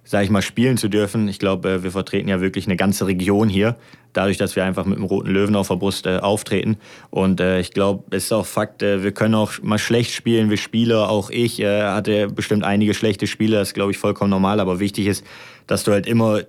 [0.03, 1.27] sag ich mal, spielen zu dürfen.
[1.27, 3.75] Ich glaube, äh, wir vertreten ja wirklich eine ganze Region hier,
[4.11, 6.77] dadurch, dass wir einfach mit dem roten Löwen auf der Brust äh, auftreten.
[7.09, 10.49] Und äh, ich glaube, es ist auch Fakt, äh, wir können auch mal schlecht spielen,
[10.49, 14.29] wir Spieler, auch ich äh, hatte bestimmt einige schlechte Spiele, das ist, glaube ich, vollkommen
[14.29, 15.25] normal, aber wichtig ist,
[15.67, 16.41] dass du halt immer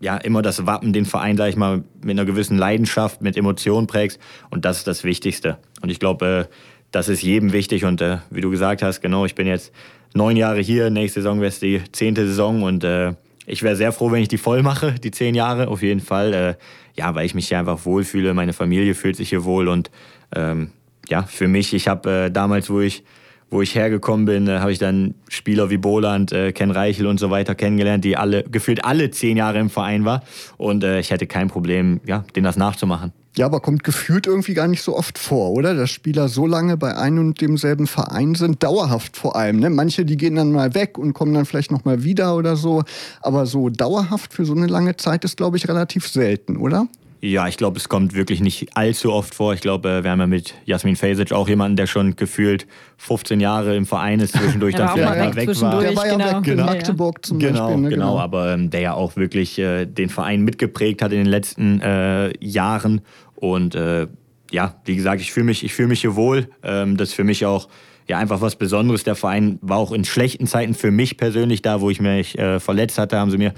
[0.00, 3.86] ja, immer das Wappen, den Verein, sag ich mal, mit einer gewissen Leidenschaft, mit Emotionen
[3.86, 4.20] prägst.
[4.50, 5.58] Und das ist das Wichtigste.
[5.82, 6.54] Und ich glaube, äh,
[6.90, 9.72] das ist jedem wichtig und äh, wie du gesagt hast, genau, ich bin jetzt
[10.14, 13.14] neun Jahre hier, nächste Saison wäre es die zehnte Saison und äh,
[13.46, 16.34] ich wäre sehr froh, wenn ich die voll mache, die zehn Jahre auf jeden Fall.
[16.34, 16.54] Äh,
[16.94, 19.90] ja, weil ich mich hier einfach wohlfühle, meine Familie fühlt sich hier wohl und
[20.34, 20.72] ähm,
[21.08, 23.04] ja, für mich, ich habe äh, damals, wo ich
[23.50, 27.18] wo ich hergekommen bin, äh, habe ich dann Spieler wie Boland, äh, Ken Reichel und
[27.18, 30.22] so weiter kennengelernt, die alle gefühlt alle zehn Jahre im Verein war
[30.58, 33.12] und ich hätte kein Problem, ja, denen das nachzumachen.
[33.38, 35.72] Ja, aber kommt gefühlt irgendwie gar nicht so oft vor, oder?
[35.72, 39.60] Dass Spieler so lange bei einem und demselben Verein sind, dauerhaft vor allem.
[39.60, 39.70] Ne?
[39.70, 42.82] Manche, die gehen dann mal weg und kommen dann vielleicht noch mal wieder oder so.
[43.20, 46.88] Aber so dauerhaft für so eine lange Zeit ist, glaube ich, relativ selten, oder?
[47.20, 49.52] Ja, ich glaube, es kommt wirklich nicht allzu oft vor.
[49.52, 52.66] Ich glaube, äh, wir haben ja mit Jasmin Fesic auch jemanden, der schon gefühlt
[52.98, 55.80] 15 Jahre im Verein ist, zwischendurch dann vielleicht mal weg, weg war.
[55.80, 56.40] Der war ja genau.
[56.40, 57.82] weg in Magdeburg zum genau, Beispiel.
[57.82, 57.88] Ne?
[57.90, 61.26] Genau, genau, aber ähm, der ja auch wirklich äh, den Verein mitgeprägt hat in den
[61.26, 63.00] letzten äh, Jahren.
[63.34, 64.06] Und äh,
[64.52, 66.48] ja, wie gesagt, ich fühle mich, fühl mich hier wohl.
[66.62, 67.68] Ähm, das ist für mich auch
[68.06, 69.02] ja, einfach was Besonderes.
[69.02, 72.60] Der Verein war auch in schlechten Zeiten für mich persönlich da, wo ich mich äh,
[72.60, 73.52] verletzt hatte, haben sie mir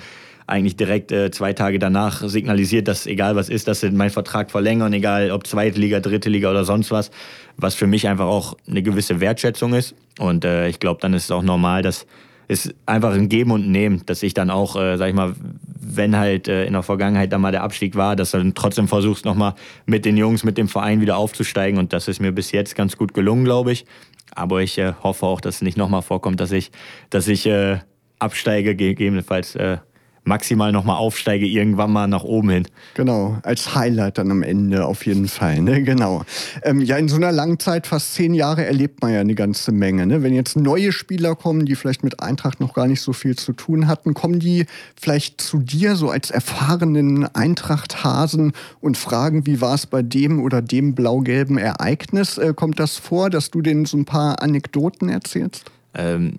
[0.51, 4.51] eigentlich direkt äh, zwei Tage danach signalisiert, dass egal was ist, dass sie meinen Vertrag
[4.51, 7.11] verlängern, egal ob zweite Liga, dritte Liga oder sonst was,
[7.57, 9.95] was für mich einfach auch eine gewisse Wertschätzung ist.
[10.19, 12.07] Und äh, ich glaube, dann ist es auch normal, dass
[12.49, 15.35] es einfach ein Geben und Nehmen, dass ich dann auch, äh, sag ich mal,
[15.81, 18.89] wenn halt äh, in der Vergangenheit dann mal der Abstieg war, dass du dann trotzdem
[18.89, 19.55] versuchst, nochmal
[19.87, 21.79] mit den Jungs, mit dem Verein wieder aufzusteigen.
[21.79, 23.87] Und das ist mir bis jetzt ganz gut gelungen, glaube ich.
[24.35, 26.73] Aber ich äh, hoffe auch, dass es nicht nochmal vorkommt, dass ich,
[27.09, 27.79] dass ich äh,
[28.19, 29.79] absteige, gegebenenfalls äh,
[30.25, 32.69] maximal nochmal aufsteige, irgendwann mal nach oben hin.
[32.95, 35.61] Genau, als Highlight dann am Ende auf jeden Fall.
[35.61, 35.83] Ne?
[35.83, 36.23] Genau.
[36.63, 39.73] Ähm, ja, in so einer langen Zeit, fast zehn Jahre, erlebt man ja eine ganze
[39.73, 40.07] Menge.
[40.07, 40.23] Ne?
[40.23, 43.53] Wenn jetzt neue Spieler kommen, die vielleicht mit Eintracht noch gar nicht so viel zu
[43.53, 44.67] tun hatten, kommen die
[45.01, 50.63] vielleicht zu dir so als erfahrenen Eintracht-Hasen und fragen, wie war es bei dem oder
[50.63, 52.39] dem blau-gelben Ereignis?
[52.39, 55.71] Äh, kommt das vor, dass du denen so ein paar Anekdoten erzählst?
[55.95, 56.39] Ähm,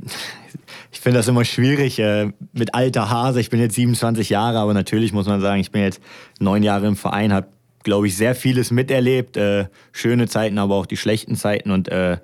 [0.92, 3.40] ich finde das immer schwierig äh, mit alter Hase.
[3.40, 6.02] Ich bin jetzt 27 Jahre, aber natürlich muss man sagen, ich bin jetzt
[6.40, 7.48] neun Jahre im Verein, habe,
[7.84, 9.38] glaube ich, sehr vieles miterlebt.
[9.38, 11.72] Äh, schöne Zeiten, aber auch die schlechten Zeiten.
[11.72, 12.18] Und äh,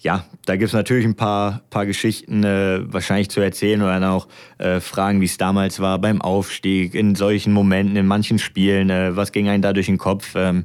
[0.00, 4.04] ja, da gibt es natürlich ein paar, paar Geschichten äh, wahrscheinlich zu erzählen oder dann
[4.04, 4.28] auch
[4.58, 8.88] äh, Fragen, wie es damals war beim Aufstieg, in solchen Momenten, in manchen Spielen.
[8.88, 10.34] Äh, was ging einem da durch den Kopf?
[10.36, 10.64] Ähm,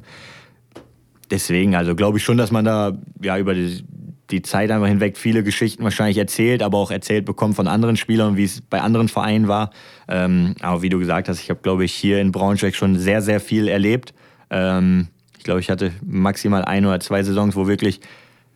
[1.30, 3.84] deswegen, also glaube ich schon, dass man da ja über die,
[4.30, 8.36] die Zeit einfach hinweg viele Geschichten wahrscheinlich erzählt, aber auch erzählt bekommen von anderen Spielern,
[8.36, 9.70] wie es bei anderen Vereinen war.
[10.08, 13.22] Ähm, aber wie du gesagt hast, ich habe, glaube ich, hier in Braunschweig schon sehr,
[13.22, 14.14] sehr viel erlebt.
[14.50, 15.08] Ähm,
[15.38, 18.00] ich glaube, ich hatte maximal ein oder zwei Saisons, wo wirklich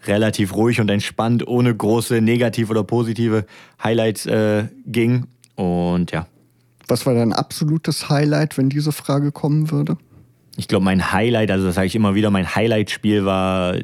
[0.06, 3.44] relativ ruhig und entspannt, ohne große negative oder positive
[3.82, 5.26] Highlights äh, ging.
[5.54, 6.26] Und ja.
[6.88, 9.98] Was war dein absolutes Highlight, wenn diese Frage kommen würde?
[10.56, 13.76] Ich glaube, mein Highlight, also das sage ich immer wieder, mein Highlight-Spiel war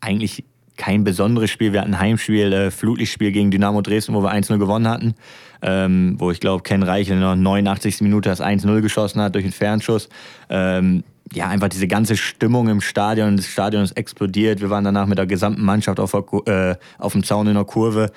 [0.00, 0.44] eigentlich
[0.76, 1.72] kein besonderes Spiel.
[1.72, 5.14] Wir hatten ein Heimspiel, äh, Flutlichtspiel gegen Dynamo Dresden, wo wir 1-0 gewonnen hatten.
[5.62, 8.00] Ähm, wo ich glaube, Ken Reichel in der 89.
[8.00, 10.08] Minute das 1-0 geschossen hat durch einen Fernschuss.
[10.48, 13.36] Ähm, ja, einfach diese ganze Stimmung im Stadion.
[13.36, 14.60] Das Stadion ist explodiert.
[14.60, 17.64] Wir waren danach mit der gesamten Mannschaft auf, der, äh, auf dem Zaun in der
[17.64, 18.10] Kurve.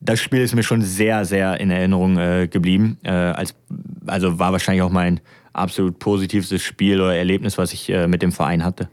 [0.00, 2.98] Das Spiel ist mir schon sehr, sehr in Erinnerung äh, geblieben.
[3.02, 3.54] Äh, als,
[4.06, 5.20] also war wahrscheinlich auch mein
[5.52, 8.88] absolut positivstes Spiel oder Erlebnis, was ich äh, mit dem Verein hatte.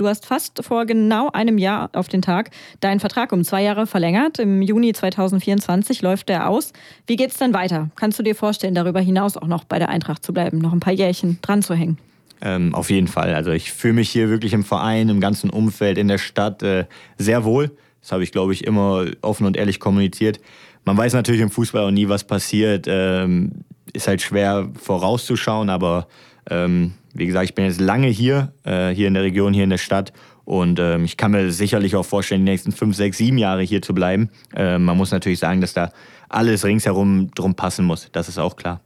[0.00, 3.86] Du hast fast vor genau einem Jahr auf den Tag deinen Vertrag um zwei Jahre
[3.86, 4.38] verlängert.
[4.38, 6.72] Im Juni 2024 läuft der aus.
[7.06, 7.90] Wie geht es denn weiter?
[7.96, 10.80] Kannst du dir vorstellen, darüber hinaus auch noch bei der Eintracht zu bleiben, noch ein
[10.80, 11.98] paar Jährchen dran zu hängen?
[12.40, 13.34] Ähm, auf jeden Fall.
[13.34, 16.86] Also ich fühle mich hier wirklich im Verein, im ganzen Umfeld, in der Stadt äh,
[17.18, 17.70] sehr wohl.
[18.00, 20.40] Das habe ich, glaube ich, immer offen und ehrlich kommuniziert.
[20.86, 22.86] Man weiß natürlich im Fußball auch nie, was passiert.
[22.88, 23.52] Ähm,
[23.92, 26.06] ist halt schwer vorauszuschauen, aber
[26.48, 29.70] ähm, wie gesagt, ich bin jetzt lange hier, äh, hier in der Region, hier in
[29.70, 30.12] der Stadt.
[30.44, 33.82] Und ähm, ich kann mir sicherlich auch vorstellen, die nächsten fünf, sechs, sieben Jahre hier
[33.82, 34.30] zu bleiben.
[34.54, 35.92] Äh, man muss natürlich sagen, dass da
[36.28, 38.08] alles ringsherum drum passen muss.
[38.12, 38.80] Das ist auch klar.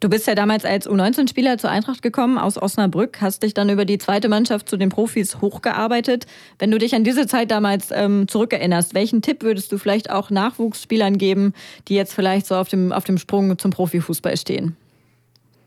[0.00, 3.86] Du bist ja damals als U19-Spieler zur Eintracht gekommen aus Osnabrück, hast dich dann über
[3.86, 6.26] die zweite Mannschaft zu den Profis hochgearbeitet.
[6.58, 10.28] Wenn du dich an diese Zeit damals ähm, zurückerinnerst, welchen Tipp würdest du vielleicht auch
[10.28, 11.54] Nachwuchsspielern geben,
[11.88, 14.76] die jetzt vielleicht so auf dem, auf dem Sprung zum Profifußball stehen?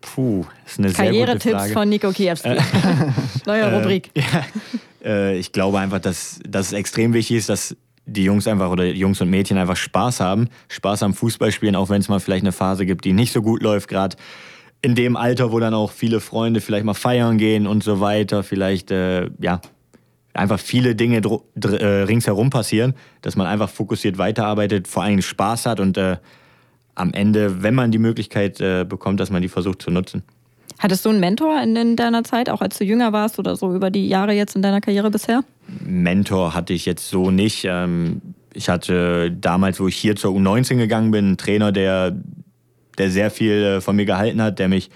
[0.01, 1.73] Puh, ist eine sehr gute Frage.
[1.73, 2.49] von Nico Kiewski.
[3.45, 4.12] Neue äh, Rubrik.
[4.15, 4.45] Ja,
[5.03, 8.85] äh, ich glaube einfach, dass, dass es extrem wichtig ist, dass die Jungs einfach oder
[8.85, 10.49] Jungs und Mädchen einfach Spaß haben.
[10.67, 13.62] Spaß am Fußballspielen, auch wenn es mal vielleicht eine Phase gibt, die nicht so gut
[13.62, 14.15] läuft, gerade
[14.81, 18.43] in dem Alter, wo dann auch viele Freunde vielleicht mal feiern gehen und so weiter,
[18.43, 19.62] vielleicht, äh, ja,
[20.33, 21.21] einfach viele Dinge
[21.62, 26.17] äh, ringsherum passieren, dass man einfach fokussiert weiterarbeitet, vor allem Spaß hat und äh,
[26.99, 30.23] am Ende, wenn man die Möglichkeit äh, bekommt, dass man die versucht zu nutzen.
[30.77, 33.73] Hattest du einen Mentor in, in, deiner Zeit, auch als du jünger warst oder so
[33.73, 35.43] über die Jahre jetzt in deiner Karriere bisher?
[35.83, 37.65] Mentor hatte ich jetzt so nicht.
[37.65, 38.21] Ähm,
[38.53, 42.15] ich hatte damals, wo ich hier zur U19 gegangen bin, einen Trainer, der,
[42.97, 44.89] der sehr viel äh, von mir gehalten hat, der mich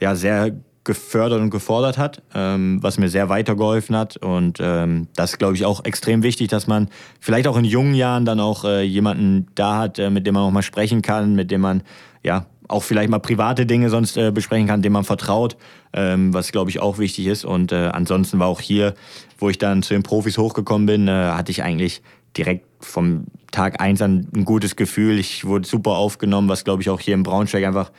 [0.00, 0.52] ja sehr
[0.86, 4.16] gefördert und gefordert hat, ähm, was mir sehr weitergeholfen hat.
[4.16, 6.88] Und ähm, das glaube ich, auch extrem wichtig, dass man
[7.20, 10.44] vielleicht auch in jungen Jahren dann auch äh, jemanden da hat, äh, mit dem man
[10.44, 11.82] auch mal sprechen kann, mit dem man
[12.22, 15.56] ja auch vielleicht mal private Dinge sonst äh, besprechen kann, dem man vertraut,
[15.92, 17.44] ähm, was, glaube ich, auch wichtig ist.
[17.44, 18.94] Und äh, ansonsten war auch hier,
[19.38, 22.00] wo ich dann zu den Profis hochgekommen bin, äh, hatte ich eigentlich
[22.36, 25.18] direkt vom Tag eins an ein gutes Gefühl.
[25.18, 27.90] Ich wurde super aufgenommen, was, glaube ich, auch hier im Braunschweig einfach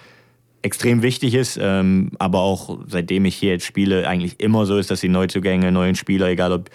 [0.61, 4.91] extrem wichtig ist, ähm, aber auch seitdem ich hier jetzt spiele, eigentlich immer so ist,
[4.91, 6.69] dass die Neuzugänge, neuen Spieler, egal ob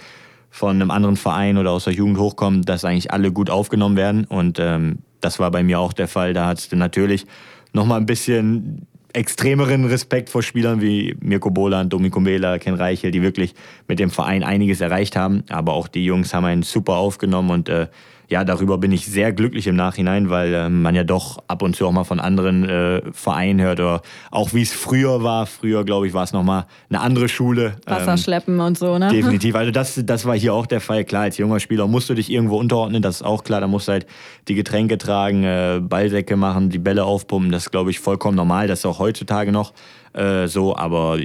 [0.51, 4.25] von einem anderen Verein oder aus der Jugend hochkommen, dass eigentlich alle gut aufgenommen werden.
[4.25, 6.35] Und ähm, das war bei mir auch der Fall.
[6.35, 7.27] Da hat es natürlich
[7.73, 13.23] nochmal ein bisschen extremeren Respekt vor Spielern wie Mirko Boland, Domiko Mela, Ken Reichel, die
[13.23, 13.55] wirklich
[13.89, 15.45] mit dem Verein einiges erreicht haben.
[15.49, 17.89] Aber auch die Jungs haben einen super aufgenommen und äh,
[18.33, 21.77] ja, darüber bin ich sehr glücklich im Nachhinein, weil äh, man ja doch ab und
[21.77, 25.45] zu auch mal von anderen äh, Vereinen hört oder auch wie es früher war.
[25.45, 27.77] Früher, glaube ich, war es nochmal eine andere Schule.
[27.85, 29.09] Wasserschleppen ähm, und so, ne?
[29.09, 29.55] Definitiv.
[29.63, 31.05] Also das, das war hier auch der Fall.
[31.05, 33.61] Klar, als junger Spieler musst du dich irgendwo unterordnen, das ist auch klar.
[33.61, 34.07] Da musst du halt
[34.49, 37.53] die Getränke tragen, äh, Ballsäcke machen, die Bälle aufpumpen.
[37.53, 38.67] Das ist, glaube ich, vollkommen normal.
[38.67, 39.73] Das ist auch heutzutage noch
[40.15, 40.77] äh, so.
[40.77, 41.19] Aber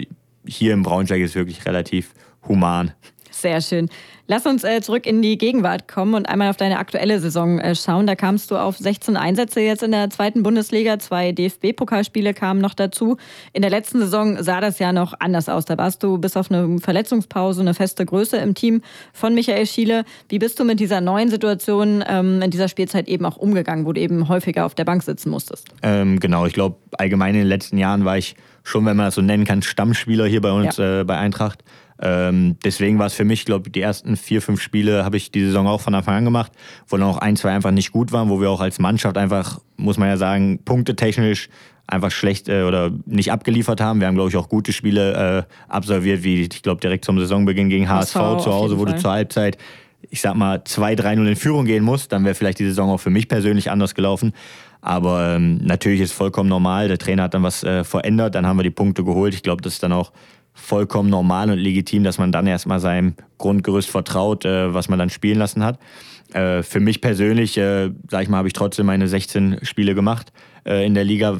[0.45, 2.13] hier im Braunschweig ist es wirklich relativ
[2.47, 2.91] human.
[3.31, 3.89] Sehr schön.
[4.29, 7.75] Lass uns äh, zurück in die Gegenwart kommen und einmal auf deine aktuelle Saison äh,
[7.75, 8.07] schauen.
[8.07, 10.99] Da kamst du auf 16 Einsätze jetzt in der zweiten Bundesliga.
[10.99, 13.15] Zwei DFB-Pokalspiele kamen noch dazu.
[13.53, 15.63] In der letzten Saison sah das ja noch anders aus.
[15.63, 18.81] Da warst du bis auf eine Verletzungspause eine feste Größe im Team
[19.13, 20.03] von Michael Schiele.
[20.27, 23.93] Wie bist du mit dieser neuen Situation ähm, in dieser Spielzeit eben auch umgegangen, wo
[23.93, 25.69] du eben häufiger auf der Bank sitzen musstest?
[25.83, 29.15] Ähm, genau, ich glaube, allgemein in den letzten Jahren war ich schon, wenn man das
[29.15, 31.01] so nennen kann, Stammspieler hier bei uns ja.
[31.01, 31.63] äh, bei Eintracht.
[31.99, 35.31] Ähm, deswegen war es für mich, glaube ich, die ersten vier, fünf Spiele habe ich
[35.31, 36.51] die Saison auch von Anfang an gemacht,
[36.87, 39.59] wo dann auch ein, zwei einfach nicht gut waren, wo wir auch als Mannschaft einfach,
[39.77, 41.49] muss man ja sagen, punktetechnisch
[41.87, 43.99] einfach schlecht äh, oder nicht abgeliefert haben.
[43.99, 47.69] Wir haben, glaube ich, auch gute Spiele äh, absolviert, wie ich glaube direkt zum Saisonbeginn
[47.69, 48.93] gegen HSV, HSV zu Hause, wo Fall.
[48.93, 49.57] du zur Halbzeit,
[50.09, 52.11] ich sag mal, 2-3-0 in Führung gehen musst.
[52.11, 54.33] Dann wäre vielleicht die Saison auch für mich persönlich anders gelaufen.
[54.81, 56.87] Aber ähm, natürlich ist es vollkommen normal.
[56.87, 59.33] Der Trainer hat dann was äh, verändert, dann haben wir die Punkte geholt.
[59.33, 60.11] Ich glaube, das ist dann auch
[60.57, 65.09] vollkommen normal und legitim, dass man dann erstmal seinem Grundgerüst vertraut, äh, was man dann
[65.09, 65.79] spielen lassen hat.
[66.33, 70.33] Äh, für mich persönlich, äh, sag ich mal, habe ich trotzdem meine 16 Spiele gemacht
[70.65, 71.39] äh, in der Liga,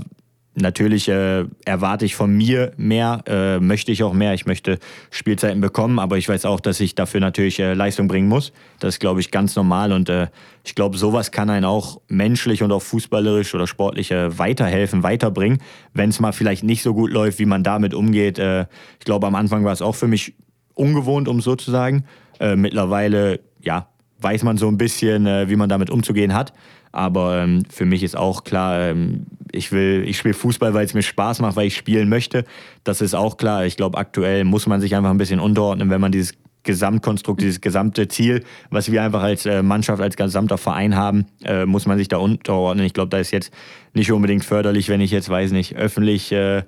[0.60, 4.34] Natürlich äh, erwarte ich von mir mehr, äh, möchte ich auch mehr.
[4.34, 4.80] Ich möchte
[5.12, 8.54] Spielzeiten bekommen, aber ich weiß auch, dass ich dafür natürlich äh, Leistung bringen muss.
[8.80, 10.30] Das ist, glaube ich, ganz normal und äh,
[10.66, 15.60] ich glaube, sowas kann einen auch menschlich und auch fußballerisch oder sportlich äh, weiterhelfen, weiterbringen,
[15.94, 18.40] wenn es mal vielleicht nicht so gut läuft, wie man damit umgeht.
[18.40, 18.62] Äh,
[18.98, 20.34] ich glaube, am Anfang war es auch für mich
[20.74, 22.06] ungewohnt, um so zu sagen.
[22.40, 23.90] mittlerweile, ja,
[24.22, 26.54] weiß man so ein bisschen, wie man damit umzugehen hat.
[26.92, 30.94] Aber ähm, für mich ist auch klar, ähm, ich will, ich spiele Fußball, weil es
[30.94, 32.44] mir Spaß macht, weil ich spielen möchte.
[32.84, 33.66] Das ist auch klar.
[33.66, 37.62] Ich glaube, aktuell muss man sich einfach ein bisschen unterordnen, wenn man dieses Gesamtkonstrukt, dieses
[37.62, 41.98] gesamte Ziel, was wir einfach als äh, Mannschaft, als gesamter Verein haben, äh, muss man
[41.98, 42.86] sich da unterordnen.
[42.86, 43.52] Ich glaube, da ist jetzt
[43.94, 46.64] nicht unbedingt förderlich, wenn ich jetzt, weiß nicht, öffentlich äh,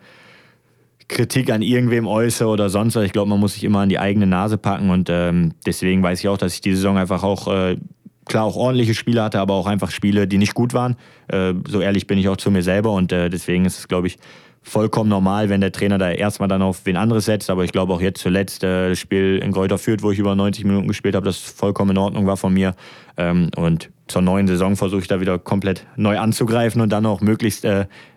[1.09, 3.03] Kritik an irgendwem äußere oder sonst was.
[3.03, 6.19] Ich glaube, man muss sich immer an die eigene Nase packen und ähm, deswegen weiß
[6.19, 7.77] ich auch, dass ich die Saison einfach auch äh,
[8.29, 10.95] klar auch ordentliche Spiele hatte, aber auch einfach Spiele, die nicht gut waren.
[11.27, 14.07] Äh, so ehrlich bin ich auch zu mir selber und äh, deswegen ist es, glaube
[14.07, 14.17] ich,
[14.61, 17.49] vollkommen normal, wenn der Trainer da erstmal dann auf wen anderes setzt.
[17.49, 20.35] Aber ich glaube auch jetzt zuletzt äh, das Spiel in Kräuter führt, wo ich über
[20.35, 22.75] 90 Minuten gespielt habe, das vollkommen in Ordnung war von mir.
[23.17, 27.21] Ähm, und zur neuen Saison versuche ich da wieder komplett neu anzugreifen und dann auch
[27.21, 27.67] möglichst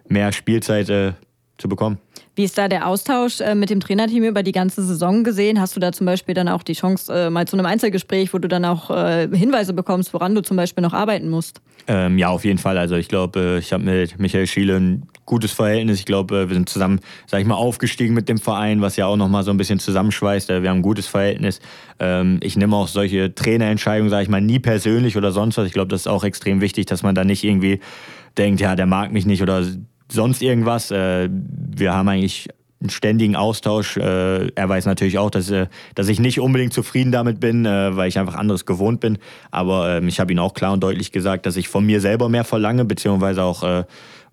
[0.08, 1.98] mehr Spielzeit zu bekommen.
[2.34, 5.60] Wie ist da der Austausch äh, mit dem Trainerteam über die ganze Saison gesehen?
[5.60, 8.38] Hast du da zum Beispiel dann auch die Chance, äh, mal zu einem Einzelgespräch, wo
[8.38, 11.60] du dann auch äh, Hinweise bekommst, woran du zum Beispiel noch arbeiten musst?
[11.88, 12.78] Ähm, ja, auf jeden Fall.
[12.78, 15.98] Also ich glaube, ich habe mit Michael Schiele ein gutes Verhältnis.
[15.98, 19.16] Ich glaube, wir sind zusammen, sag ich mal, aufgestiegen mit dem Verein, was ja auch
[19.16, 20.48] nochmal so ein bisschen zusammenschweißt.
[20.48, 21.60] Wir haben ein gutes Verhältnis.
[21.98, 25.66] Ähm, ich nehme auch solche Trainerentscheidungen, sage ich mal, nie persönlich oder sonst was.
[25.66, 27.80] Ich glaube, das ist auch extrem wichtig, dass man da nicht irgendwie
[28.38, 29.62] denkt, ja, der mag mich nicht oder
[30.10, 30.90] sonst irgendwas.
[30.90, 32.48] Äh, wir haben eigentlich
[32.80, 33.96] einen ständigen Austausch.
[33.96, 38.08] Äh, er weiß natürlich auch, dass, äh, dass ich nicht unbedingt zufrieden damit bin, weil
[38.08, 39.18] ich einfach anderes gewohnt bin.
[39.50, 42.28] Aber ähm, ich habe ihm auch klar und deutlich gesagt, dass ich von mir selber
[42.28, 43.84] mehr verlange, beziehungsweise auch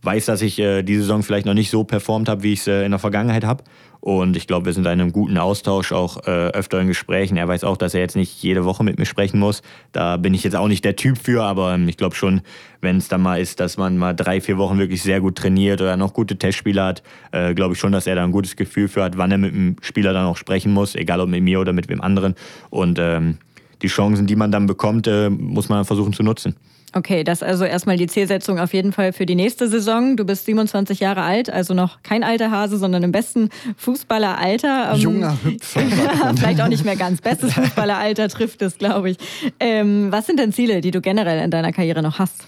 [0.02, 2.92] weiß, dass ich die Saison vielleicht noch nicht so performt habe, wie ich es in
[2.92, 3.64] der Vergangenheit habe.
[4.02, 7.36] Und ich glaube, wir sind in einem guten Austausch, auch äh, öfter in Gesprächen.
[7.36, 9.62] Er weiß auch, dass er jetzt nicht jede Woche mit mir sprechen muss.
[9.92, 12.42] Da bin ich jetzt auch nicht der Typ für, aber ähm, ich glaube schon,
[12.80, 15.82] wenn es dann mal ist, dass man mal drei, vier Wochen wirklich sehr gut trainiert
[15.82, 18.88] oder noch gute Testspiele hat, äh, glaube ich schon, dass er da ein gutes Gefühl
[18.88, 21.60] für hat, wann er mit dem Spieler dann auch sprechen muss, egal ob mit mir
[21.60, 22.36] oder mit wem anderen.
[22.70, 23.38] Und ähm,
[23.82, 26.56] die Chancen, die man dann bekommt, äh, muss man versuchen zu nutzen.
[26.94, 30.18] Okay, das ist also erstmal die Zielsetzung auf jeden Fall für die nächste Saison.
[30.18, 34.94] Du bist 27 Jahre alt, also noch kein alter Hase, sondern im besten Fußballeralter.
[34.94, 35.82] Ähm, Junger Hüpfer.
[36.36, 37.22] vielleicht auch nicht mehr ganz.
[37.22, 39.18] Bestes Fußballeralter trifft es, glaube ich.
[39.60, 42.48] Ähm, was sind denn Ziele, die du generell in deiner Karriere noch hast?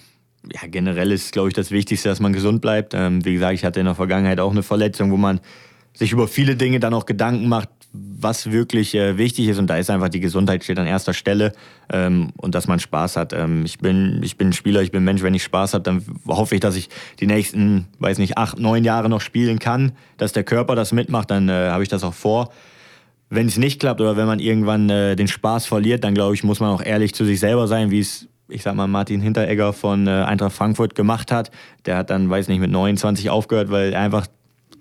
[0.51, 2.95] Ja, generell ist, glaube ich, das Wichtigste, dass man gesund bleibt.
[2.95, 5.39] Ähm, wie gesagt, ich hatte in der Vergangenheit auch eine Verletzung, wo man
[5.93, 9.59] sich über viele Dinge dann auch Gedanken macht, was wirklich äh, wichtig ist.
[9.59, 11.51] Und da ist einfach die Gesundheit steht an erster Stelle
[11.91, 13.33] ähm, und dass man Spaß hat.
[13.33, 15.23] Ähm, ich, bin, ich bin Spieler, ich bin Mensch.
[15.23, 18.83] Wenn ich Spaß habe, dann hoffe ich, dass ich die nächsten, weiß nicht, acht, neun
[18.83, 22.13] Jahre noch spielen kann, dass der Körper das mitmacht, dann äh, habe ich das auch
[22.13, 22.51] vor.
[23.29, 26.43] Wenn es nicht klappt oder wenn man irgendwann äh, den Spaß verliert, dann glaube ich,
[26.43, 29.71] muss man auch ehrlich zu sich selber sein, wie es ich sag mal, Martin Hinteregger
[29.71, 31.51] von äh, Eintracht Frankfurt gemacht hat.
[31.85, 34.27] Der hat dann, weiß nicht, mit 29 aufgehört, weil er einfach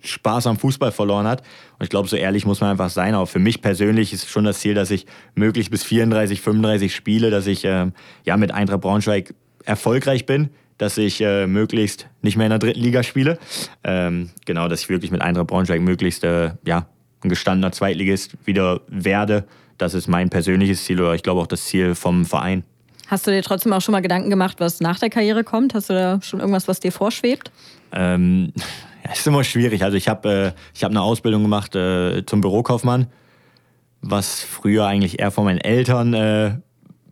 [0.02, 1.40] Spaß am Fußball verloren hat.
[1.78, 3.14] Und ich glaube, so ehrlich muss man einfach sein.
[3.14, 7.30] Aber für mich persönlich ist schon das Ziel, dass ich möglichst bis 34, 35 spiele,
[7.30, 7.90] dass ich äh,
[8.24, 9.34] ja mit Eintracht Braunschweig
[9.64, 13.38] erfolgreich bin, dass ich äh, möglichst nicht mehr in der dritten Liga spiele.
[13.84, 16.86] Ähm, genau, dass ich wirklich mit Eintracht Braunschweig möglichst äh, ja,
[17.22, 19.44] ein gestandener Zweitligist wieder werde.
[19.78, 22.64] Das ist mein persönliches Ziel oder ich glaube auch das Ziel vom Verein.
[23.10, 25.74] Hast du dir trotzdem auch schon mal Gedanken gemacht, was nach der Karriere kommt?
[25.74, 27.50] Hast du da schon irgendwas, was dir vorschwebt?
[27.92, 28.52] Ähm,
[29.04, 29.82] ja, ist immer schwierig.
[29.82, 33.06] Also ich habe äh, hab eine Ausbildung gemacht äh, zum Bürokaufmann,
[34.00, 36.52] was früher eigentlich eher von meinen Eltern äh,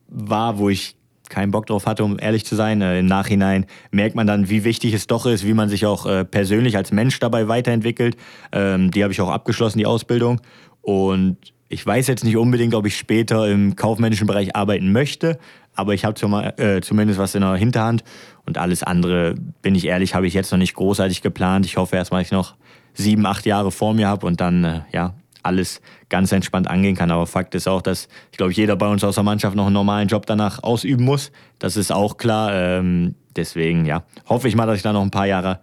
[0.09, 0.97] war, wo ich
[1.29, 2.81] keinen Bock drauf hatte, um ehrlich zu sein.
[2.81, 6.07] Äh, Im Nachhinein merkt man dann, wie wichtig es doch ist, wie man sich auch
[6.07, 8.17] äh, persönlich als Mensch dabei weiterentwickelt.
[8.53, 10.41] Ähm, die habe ich auch abgeschlossen, die Ausbildung.
[10.81, 11.37] Und
[11.69, 15.39] ich weiß jetzt nicht unbedingt, ob ich später im kaufmännischen Bereich arbeiten möchte,
[15.75, 16.19] aber ich habe
[16.57, 18.03] äh, zumindest was in der Hinterhand
[18.49, 21.67] und alles andere, bin ich ehrlich, habe ich jetzt noch nicht großartig geplant.
[21.67, 22.55] Ich hoffe erstmal, ich noch
[22.95, 27.11] sieben, acht Jahre vor mir habe und dann äh, ja alles ganz entspannt angehen kann.
[27.11, 29.75] Aber Fakt ist auch, dass ich glaube, jeder bei uns aus der Mannschaft noch einen
[29.75, 31.31] normalen Job danach ausüben muss.
[31.59, 32.51] Das ist auch klar.
[32.55, 35.61] Ähm, deswegen ja, hoffe ich mal, dass ich da noch ein paar Jahre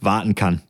[0.00, 0.62] warten kann.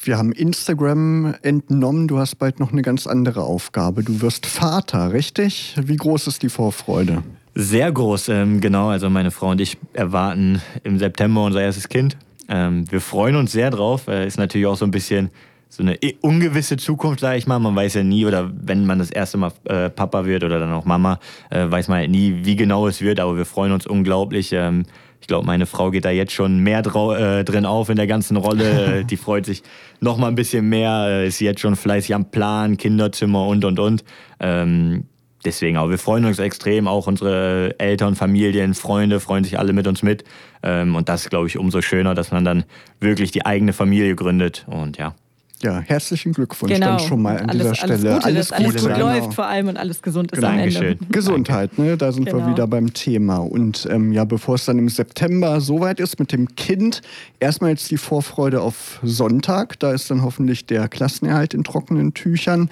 [0.00, 2.06] Wir haben Instagram entnommen.
[2.06, 4.04] Du hast bald noch eine ganz andere Aufgabe.
[4.04, 5.74] Du wirst Vater, richtig?
[5.82, 7.24] Wie groß ist die Vorfreude?
[7.54, 8.88] Sehr groß, ähm, genau.
[8.88, 12.16] Also meine Frau und ich erwarten im September unser erstes Kind.
[12.48, 14.08] Ähm, wir freuen uns sehr drauf.
[14.08, 15.30] Äh, ist natürlich auch so ein bisschen
[15.68, 17.58] so eine ungewisse Zukunft, sage ich mal.
[17.58, 20.72] Man weiß ja nie, oder wenn man das erste Mal äh, Papa wird oder dann
[20.72, 23.20] auch Mama, äh, weiß man halt nie, wie genau es wird.
[23.20, 24.52] Aber wir freuen uns unglaublich.
[24.52, 24.84] Ähm,
[25.20, 28.36] ich glaube, meine Frau geht da jetzt schon mehr äh, drin auf in der ganzen
[28.36, 29.04] Rolle.
[29.08, 29.62] Die freut sich
[30.00, 33.78] noch mal ein bisschen mehr, äh, ist jetzt schon fleißig am Plan, Kinderzimmer und und
[33.78, 34.04] und.
[34.40, 35.04] Ähm,
[35.44, 39.86] deswegen auch, wir freuen uns extrem, auch unsere Eltern, Familien, Freunde freuen sich alle mit
[39.86, 40.24] uns mit.
[40.62, 42.64] Ähm, und das ist, glaube ich, umso schöner, dass man dann
[43.00, 44.64] wirklich die eigene Familie gründet.
[44.68, 45.14] Und ja.
[45.62, 46.98] Ja, herzlichen Glückwunsch genau.
[46.98, 48.22] dann schon mal an alles, dieser Stelle.
[48.22, 48.98] Alles Gute, alles gut genau.
[48.98, 50.52] läuft vor allem und alles gesund ist genau.
[50.52, 50.98] am Ende.
[51.10, 51.96] Gesundheit, ne?
[51.96, 52.40] da sind genau.
[52.40, 53.38] wir wieder beim Thema.
[53.38, 57.00] Und ähm, ja, bevor es dann im September soweit ist mit dem Kind,
[57.40, 59.78] erstmal jetzt die Vorfreude auf Sonntag.
[59.78, 62.68] Da ist dann hoffentlich der Klassenerhalt in trockenen Tüchern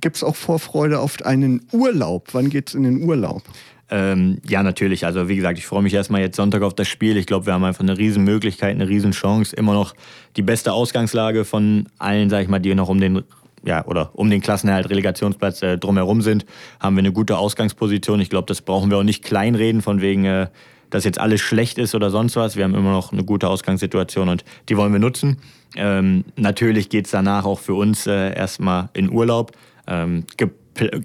[0.00, 2.28] gibt es auch Vorfreude auf einen Urlaub?
[2.32, 3.42] Wann geht es in den Urlaub?
[3.90, 5.04] Ähm, ja, natürlich.
[5.04, 7.16] Also wie gesagt, ich freue mich erstmal jetzt Sonntag auf das Spiel.
[7.16, 9.54] Ich glaube, wir haben einfach eine Riesenmöglichkeit, eine Riesenchance.
[9.54, 9.94] Immer noch
[10.36, 13.22] die beste Ausgangslage von allen, sag ich mal, die noch um den
[13.66, 16.44] ja, oder um den Klassenerhalt, Relegationsplatz äh, drumherum sind,
[16.80, 18.20] haben wir eine gute Ausgangsposition.
[18.20, 20.48] Ich glaube, das brauchen wir auch nicht kleinreden, von wegen, äh,
[20.90, 22.56] dass jetzt alles schlecht ist oder sonst was.
[22.56, 25.38] Wir haben immer noch eine gute Ausgangssituation und die wollen wir nutzen.
[25.76, 29.52] Ähm, natürlich geht es danach auch für uns äh, erstmal in Urlaub.
[29.86, 30.50] Ähm, ge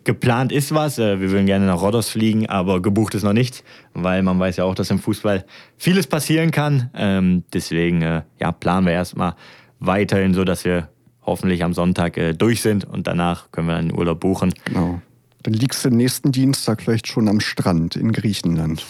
[0.03, 0.97] geplant ist was.
[0.97, 3.63] Äh, wir würden gerne nach Rodos fliegen, aber gebucht ist noch nichts,
[3.93, 5.45] weil man weiß ja auch, dass im Fußball
[5.77, 6.89] vieles passieren kann.
[6.95, 9.35] Ähm, deswegen äh, ja, planen wir erstmal
[9.79, 10.89] weiterhin so, dass wir
[11.23, 14.53] hoffentlich am Sonntag äh, durch sind und danach können wir einen Urlaub buchen.
[14.65, 15.01] Genau.
[15.43, 18.85] Dann liegst du nächsten Dienstag vielleicht schon am Strand in Griechenland.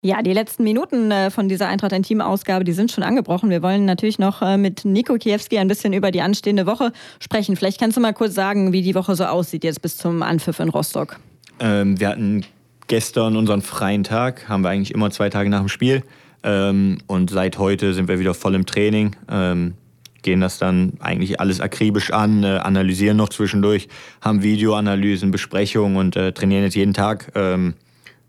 [0.00, 3.50] Ja, die letzten Minuten äh, von dieser Eintracht Intim-Ausgabe, die sind schon angebrochen.
[3.50, 7.56] Wir wollen natürlich noch äh, mit Nico Kiewski ein bisschen über die anstehende Woche sprechen.
[7.56, 10.60] Vielleicht kannst du mal kurz sagen, wie die Woche so aussieht jetzt bis zum Anpfiff
[10.60, 11.18] in Rostock.
[11.58, 12.44] Ähm, wir hatten
[12.86, 16.04] gestern unseren freien Tag, haben wir eigentlich immer zwei Tage nach dem Spiel.
[16.44, 19.16] Ähm, und seit heute sind wir wieder voll im Training.
[19.28, 19.74] Ähm,
[20.22, 23.88] gehen das dann eigentlich alles akribisch an, äh, analysieren noch zwischendurch,
[24.20, 27.32] haben Videoanalysen, Besprechungen und äh, trainieren jetzt jeden Tag.
[27.34, 27.74] Ähm,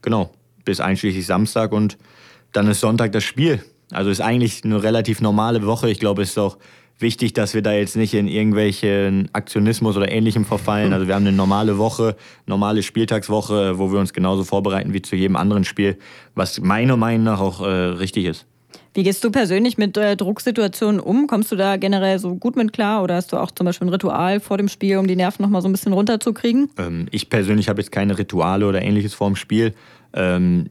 [0.02, 0.32] genau,
[0.70, 1.98] bis einschließlich Samstag und
[2.52, 3.60] dann ist Sonntag das Spiel.
[3.92, 5.90] Also ist eigentlich eine relativ normale Woche.
[5.90, 6.58] Ich glaube, es ist auch
[7.00, 10.94] wichtig, dass wir da jetzt nicht in irgendwelchen Aktionismus oder ähnlichem verfallen.
[10.94, 15.16] Also wir haben eine normale Woche, normale Spieltagswoche, wo wir uns genauso vorbereiten wie zu
[15.16, 15.98] jedem anderen Spiel,
[16.36, 18.46] was meiner Meinung nach auch äh, richtig ist.
[18.94, 21.28] Wie gehst du persönlich mit äh, Drucksituationen um?
[21.28, 23.92] Kommst du da generell so gut mit klar oder hast du auch zum Beispiel ein
[23.92, 26.70] Ritual vor dem Spiel, um die Nerven nochmal so ein bisschen runterzukriegen?
[26.78, 29.74] Ähm, ich persönlich habe jetzt keine Rituale oder ähnliches vor dem Spiel.
[30.14, 30.70] Ähm,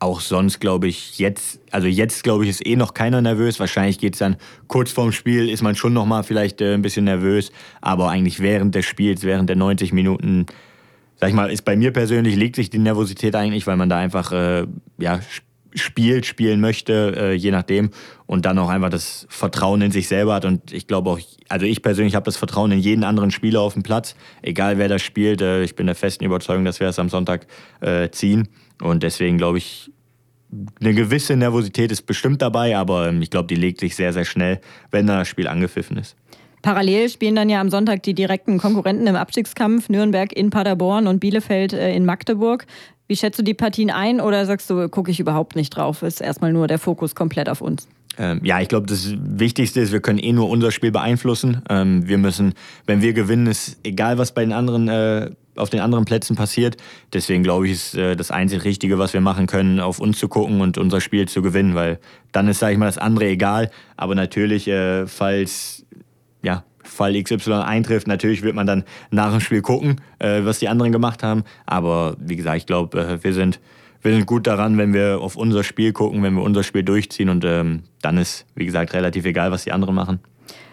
[0.00, 3.60] auch sonst glaube ich jetzt, also jetzt glaube ich ist eh noch keiner nervös.
[3.60, 6.82] Wahrscheinlich geht es dann kurz vorm Spiel, ist man schon noch mal vielleicht äh, ein
[6.82, 7.52] bisschen nervös.
[7.82, 10.46] Aber eigentlich während des Spiels, während der 90 Minuten,
[11.16, 13.98] sag ich mal, ist bei mir persönlich legt sich die Nervosität eigentlich, weil man da
[13.98, 14.66] einfach äh,
[14.98, 15.20] ja
[15.74, 17.90] spielt, spielen möchte, äh, je nachdem.
[18.26, 20.44] Und dann auch einfach das Vertrauen in sich selber hat.
[20.46, 23.74] Und ich glaube auch, also ich persönlich habe das Vertrauen in jeden anderen Spieler auf
[23.74, 25.42] dem Platz, egal wer das spielt.
[25.42, 27.46] Äh, ich bin der festen Überzeugung, dass wir es am Sonntag
[27.80, 28.48] äh, ziehen.
[28.80, 29.90] Und deswegen glaube ich,
[30.80, 34.24] eine gewisse Nervosität ist bestimmt dabei, aber ähm, ich glaube, die legt sich sehr, sehr
[34.24, 34.60] schnell,
[34.90, 36.16] wenn das Spiel angepfiffen ist.
[36.62, 41.20] Parallel spielen dann ja am Sonntag die direkten Konkurrenten im Abstiegskampf, Nürnberg in Paderborn und
[41.20, 42.66] Bielefeld äh, in Magdeburg.
[43.06, 46.02] Wie schätzt du die Partien ein oder sagst du, gucke ich überhaupt nicht drauf?
[46.02, 47.88] Ist erstmal nur der Fokus komplett auf uns?
[48.18, 51.62] Ähm, ja, ich glaube, das Wichtigste ist, wir können eh nur unser Spiel beeinflussen.
[51.68, 52.54] Ähm, wir müssen,
[52.86, 56.76] wenn wir gewinnen, ist egal, was bei den anderen äh, auf den anderen Plätzen passiert.
[57.12, 60.28] Deswegen glaube ich, ist äh, das einzig Richtige, was wir machen können, auf uns zu
[60.28, 61.98] gucken und unser Spiel zu gewinnen, weil
[62.32, 63.70] dann ist, sage ich mal, das andere egal.
[63.96, 65.84] Aber natürlich, äh, falls
[66.42, 70.90] ja, Fall XY eintrifft, natürlich wird man dann nach dem Spiel gucken, was die anderen
[70.90, 71.44] gemacht haben.
[71.66, 73.60] Aber wie gesagt, ich glaube, wir sind
[74.02, 77.28] wir sind gut daran, wenn wir auf unser Spiel gucken, wenn wir unser Spiel durchziehen
[77.28, 80.20] und ähm, dann ist, wie gesagt, relativ egal, was die anderen machen.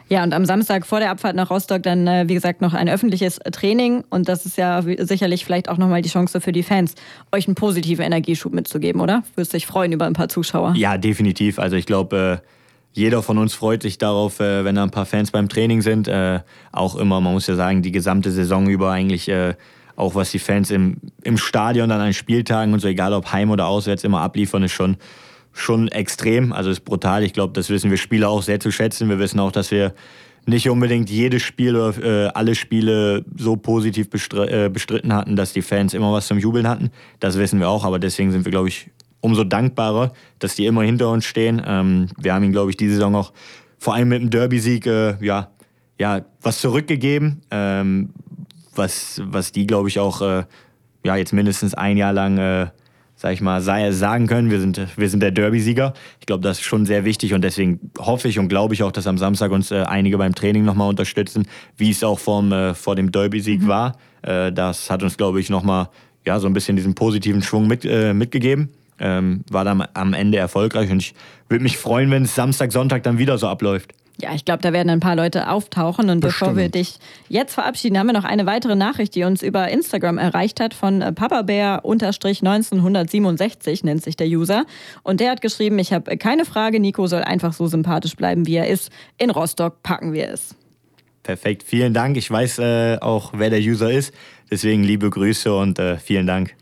[0.10, 2.88] Ja, und am Samstag vor der Abfahrt nach Rostock dann, äh, wie gesagt, noch ein
[2.88, 4.06] öffentliches Training.
[4.10, 6.96] Und das ist ja sicherlich vielleicht auch nochmal die Chance für die Fans,
[7.34, 9.24] euch einen positiven Energieschub mitzugeben, oder?
[9.36, 10.76] Würdest dich freuen über ein paar Zuschauer?
[10.78, 11.60] Ja, definitiv.
[11.60, 12.48] Also ich glaube, äh,
[12.94, 16.10] jeder von uns freut sich darauf, äh, wenn da ein paar Fans beim Training sind.
[16.72, 19.30] Auch immer, man muss ja sagen, die gesamte Saison über eigentlich
[19.98, 23.50] auch was die Fans im, im Stadion dann an Spieltagen und so, egal ob heim
[23.50, 24.96] oder auswärts, immer abliefern, ist schon,
[25.52, 26.54] schon extrem.
[26.54, 27.24] Also ist brutal.
[27.24, 29.10] Ich glaube, das wissen wir Spieler auch sehr zu schätzen.
[29.10, 29.94] Wir wissen auch, dass wir
[30.46, 35.52] nicht unbedingt jedes Spiel oder äh, alle Spiele so positiv bestr äh, bestritten hatten, dass
[35.52, 36.92] die Fans immer was zum Jubeln hatten.
[37.20, 38.90] Das wissen wir auch, aber deswegen sind wir, glaube ich,
[39.20, 41.62] umso dankbarer, dass die immer hinter uns stehen.
[41.66, 43.34] Ähm, wir haben ihnen, glaube ich, diese Saison auch
[43.80, 45.50] vor allem mit dem Derby-Sieg äh, ja,
[46.00, 48.10] ja, was zurückgegeben, ähm,
[48.78, 50.44] was, was die, glaube ich, auch äh,
[51.04, 52.68] ja, jetzt mindestens ein Jahr lang, äh,
[53.16, 55.94] sag ich mal, sagen können, wir sind, wir sind der Derby-Sieger.
[56.20, 58.92] Ich glaube, das ist schon sehr wichtig und deswegen hoffe ich und glaube ich auch,
[58.92, 61.48] dass am Samstag uns äh, einige beim Training nochmal unterstützen,
[61.78, 63.68] wie es auch vom, äh, vor dem Derby-Sieg mhm.
[63.68, 63.98] war.
[64.22, 65.90] Äh, das hat uns, glaube ich, nochmal
[66.26, 68.70] ja, so ein bisschen diesen positiven Schwung mit, äh, mitgegeben.
[69.00, 71.14] Ähm, war dann am Ende erfolgreich und ich
[71.50, 73.94] würde mich freuen, wenn es Samstag, Sonntag dann wieder so abläuft.
[74.20, 76.10] Ja, ich glaube, da werden ein paar Leute auftauchen.
[76.10, 76.40] Und Bestimmt.
[76.40, 76.96] bevor wir dich
[77.30, 81.04] jetzt verabschieden, haben wir noch eine weitere Nachricht, die uns über Instagram erreicht hat von
[81.04, 84.66] äh, papabär-1967 nennt sich der User.
[85.04, 88.56] Und der hat geschrieben, ich habe keine Frage, Nico soll einfach so sympathisch bleiben, wie
[88.56, 88.90] er ist.
[89.20, 90.56] In Rostock packen wir es.
[91.22, 92.18] Perfekt, vielen Dank.
[92.18, 94.14] Ich weiß äh, auch, wer der User ist.
[94.50, 96.56] Deswegen liebe Grüße und äh, vielen Dank.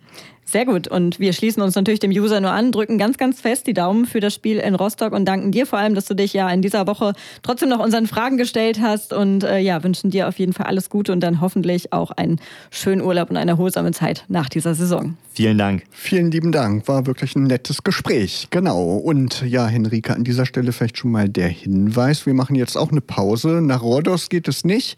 [0.45, 0.87] Sehr gut.
[0.87, 4.05] Und wir schließen uns natürlich dem User nur an, drücken ganz, ganz fest die Daumen
[4.05, 6.61] für das Spiel in Rostock und danken dir vor allem, dass du dich ja in
[6.61, 10.53] dieser Woche trotzdem noch unseren Fragen gestellt hast und äh, ja, wünschen dir auf jeden
[10.53, 12.39] Fall alles Gute und dann hoffentlich auch einen
[12.69, 15.17] schönen Urlaub und eine erholsame Zeit nach dieser Saison.
[15.33, 15.83] Vielen Dank.
[15.89, 16.87] Vielen lieben Dank.
[16.87, 18.47] War wirklich ein nettes Gespräch.
[18.51, 18.95] Genau.
[18.95, 22.25] Und ja, Henrike, an dieser Stelle vielleicht schon mal der Hinweis.
[22.25, 23.61] Wir machen jetzt auch eine Pause.
[23.61, 24.95] Nach Rhodos geht es nicht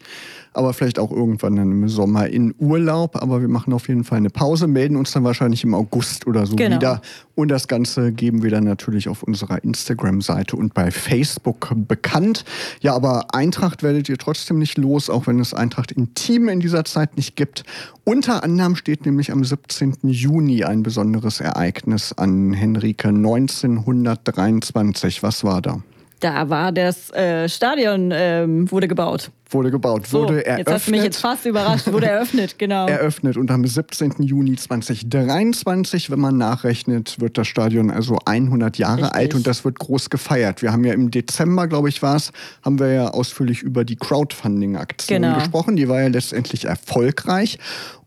[0.58, 3.22] aber vielleicht auch irgendwann dann im Sommer in Urlaub.
[3.22, 6.44] Aber wir machen auf jeden Fall eine Pause, melden uns dann wahrscheinlich im August oder
[6.46, 6.76] so genau.
[6.76, 7.00] wieder.
[7.36, 12.44] Und das Ganze geben wir dann natürlich auf unserer Instagram-Seite und bei Facebook bekannt.
[12.80, 16.58] Ja, aber Eintracht werdet ihr trotzdem nicht los, auch wenn es Eintracht in Team in
[16.58, 17.62] dieser Zeit nicht gibt.
[18.02, 19.98] Unter anderem steht nämlich am 17.
[20.02, 25.22] Juni ein besonderes Ereignis an Henrike 1923.
[25.22, 25.80] Was war da?
[26.20, 30.58] Da war das äh, Stadion ähm, wurde gebaut wurde gebaut, wurde so, eröffnet.
[30.58, 32.86] Jetzt hast du mich jetzt fast überrascht, wurde eröffnet, genau.
[32.88, 34.14] eröffnet und am 17.
[34.20, 39.16] Juni 2023, wenn man nachrechnet, wird das Stadion also 100 Jahre Richtig.
[39.16, 40.62] alt und das wird groß gefeiert.
[40.62, 42.32] Wir haben ja im Dezember, glaube ich, war es,
[42.62, 45.38] haben wir ja ausführlich über die Crowdfunding-Aktion genau.
[45.38, 45.76] gesprochen.
[45.76, 47.58] Die war ja letztendlich erfolgreich.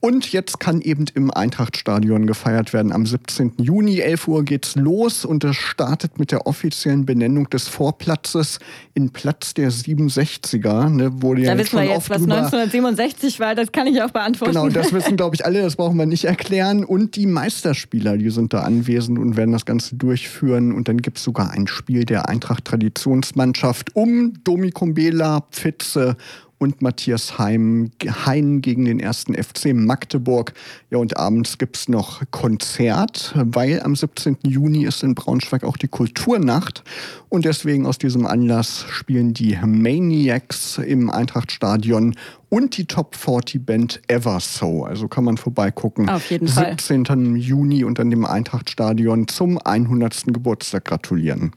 [0.02, 2.92] Und jetzt kann eben im Eintrachtstadion gefeiert werden.
[2.92, 3.54] Am 17.
[3.60, 8.58] Juni, 11 Uhr geht's los und es startet mit der offiziellen Benennung des Vorplatzes
[8.96, 11.54] in Platz der 67er, ne, wo wurde ja.
[11.54, 14.54] Da wissen wir jetzt, was 1967 war, das kann ich auch beantworten.
[14.54, 16.84] Genau, das wissen, glaube ich, alle, das brauchen wir nicht erklären.
[16.84, 20.74] Und die Meisterspieler, die sind da anwesend und werden das Ganze durchführen.
[20.74, 26.18] Und dann gibt es sogar ein Spiel der Eintracht-Traditionsmannschaft um Domi Kumbela, Pfitze
[26.62, 30.54] und Matthias Heim, Hein gegen den ersten FC Magdeburg.
[30.92, 34.38] Ja, und abends gibt es noch Konzert, weil am 17.
[34.44, 36.84] Juni ist in Braunschweig auch die Kulturnacht.
[37.30, 42.16] Und deswegen aus diesem Anlass spielen die Maniacs im Eintrachtstadion
[42.50, 44.86] und die Top 40 Band Ever So.
[44.86, 46.10] Also kann man vorbeigucken.
[46.10, 47.08] Auf jeden 17.
[47.08, 47.38] Fall.
[47.38, 50.26] Juni und dann dem Eintrachtstadion zum 100.
[50.28, 51.54] Geburtstag gratulieren.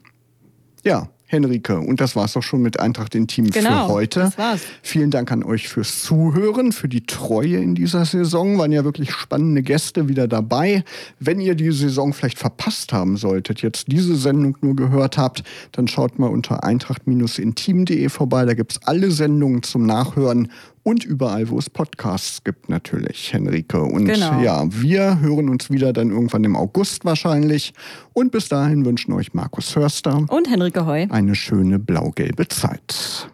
[0.83, 1.79] Ja, Henrike.
[1.79, 4.19] Und das war es doch schon mit Eintracht Intim genau, für heute.
[4.21, 4.61] Das war's.
[4.81, 8.57] Vielen Dank an euch fürs Zuhören, für die Treue in dieser Saison.
[8.57, 10.83] Waren ja wirklich spannende Gäste wieder dabei.
[11.19, 15.87] Wenn ihr die Saison vielleicht verpasst haben solltet, jetzt diese Sendung nur gehört habt, dann
[15.87, 18.45] schaut mal unter eintracht-intim.de vorbei.
[18.45, 20.51] Da gibt es alle Sendungen zum Nachhören
[20.85, 23.81] und überall, wo es Podcasts gibt, natürlich, Henrike.
[23.81, 24.39] Und genau.
[24.39, 27.73] ja, wir hören uns wieder dann irgendwann im August wahrscheinlich.
[28.13, 33.27] Und bis dahin wünschen euch Markus Hörster und Henrike Heu eine schöne blau-gelbe Zeit.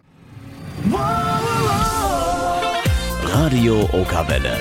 [3.24, 4.56] Radio Okawelle.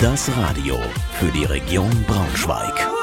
[0.00, 0.78] Das Radio
[1.12, 2.99] für die Region Braunschweig.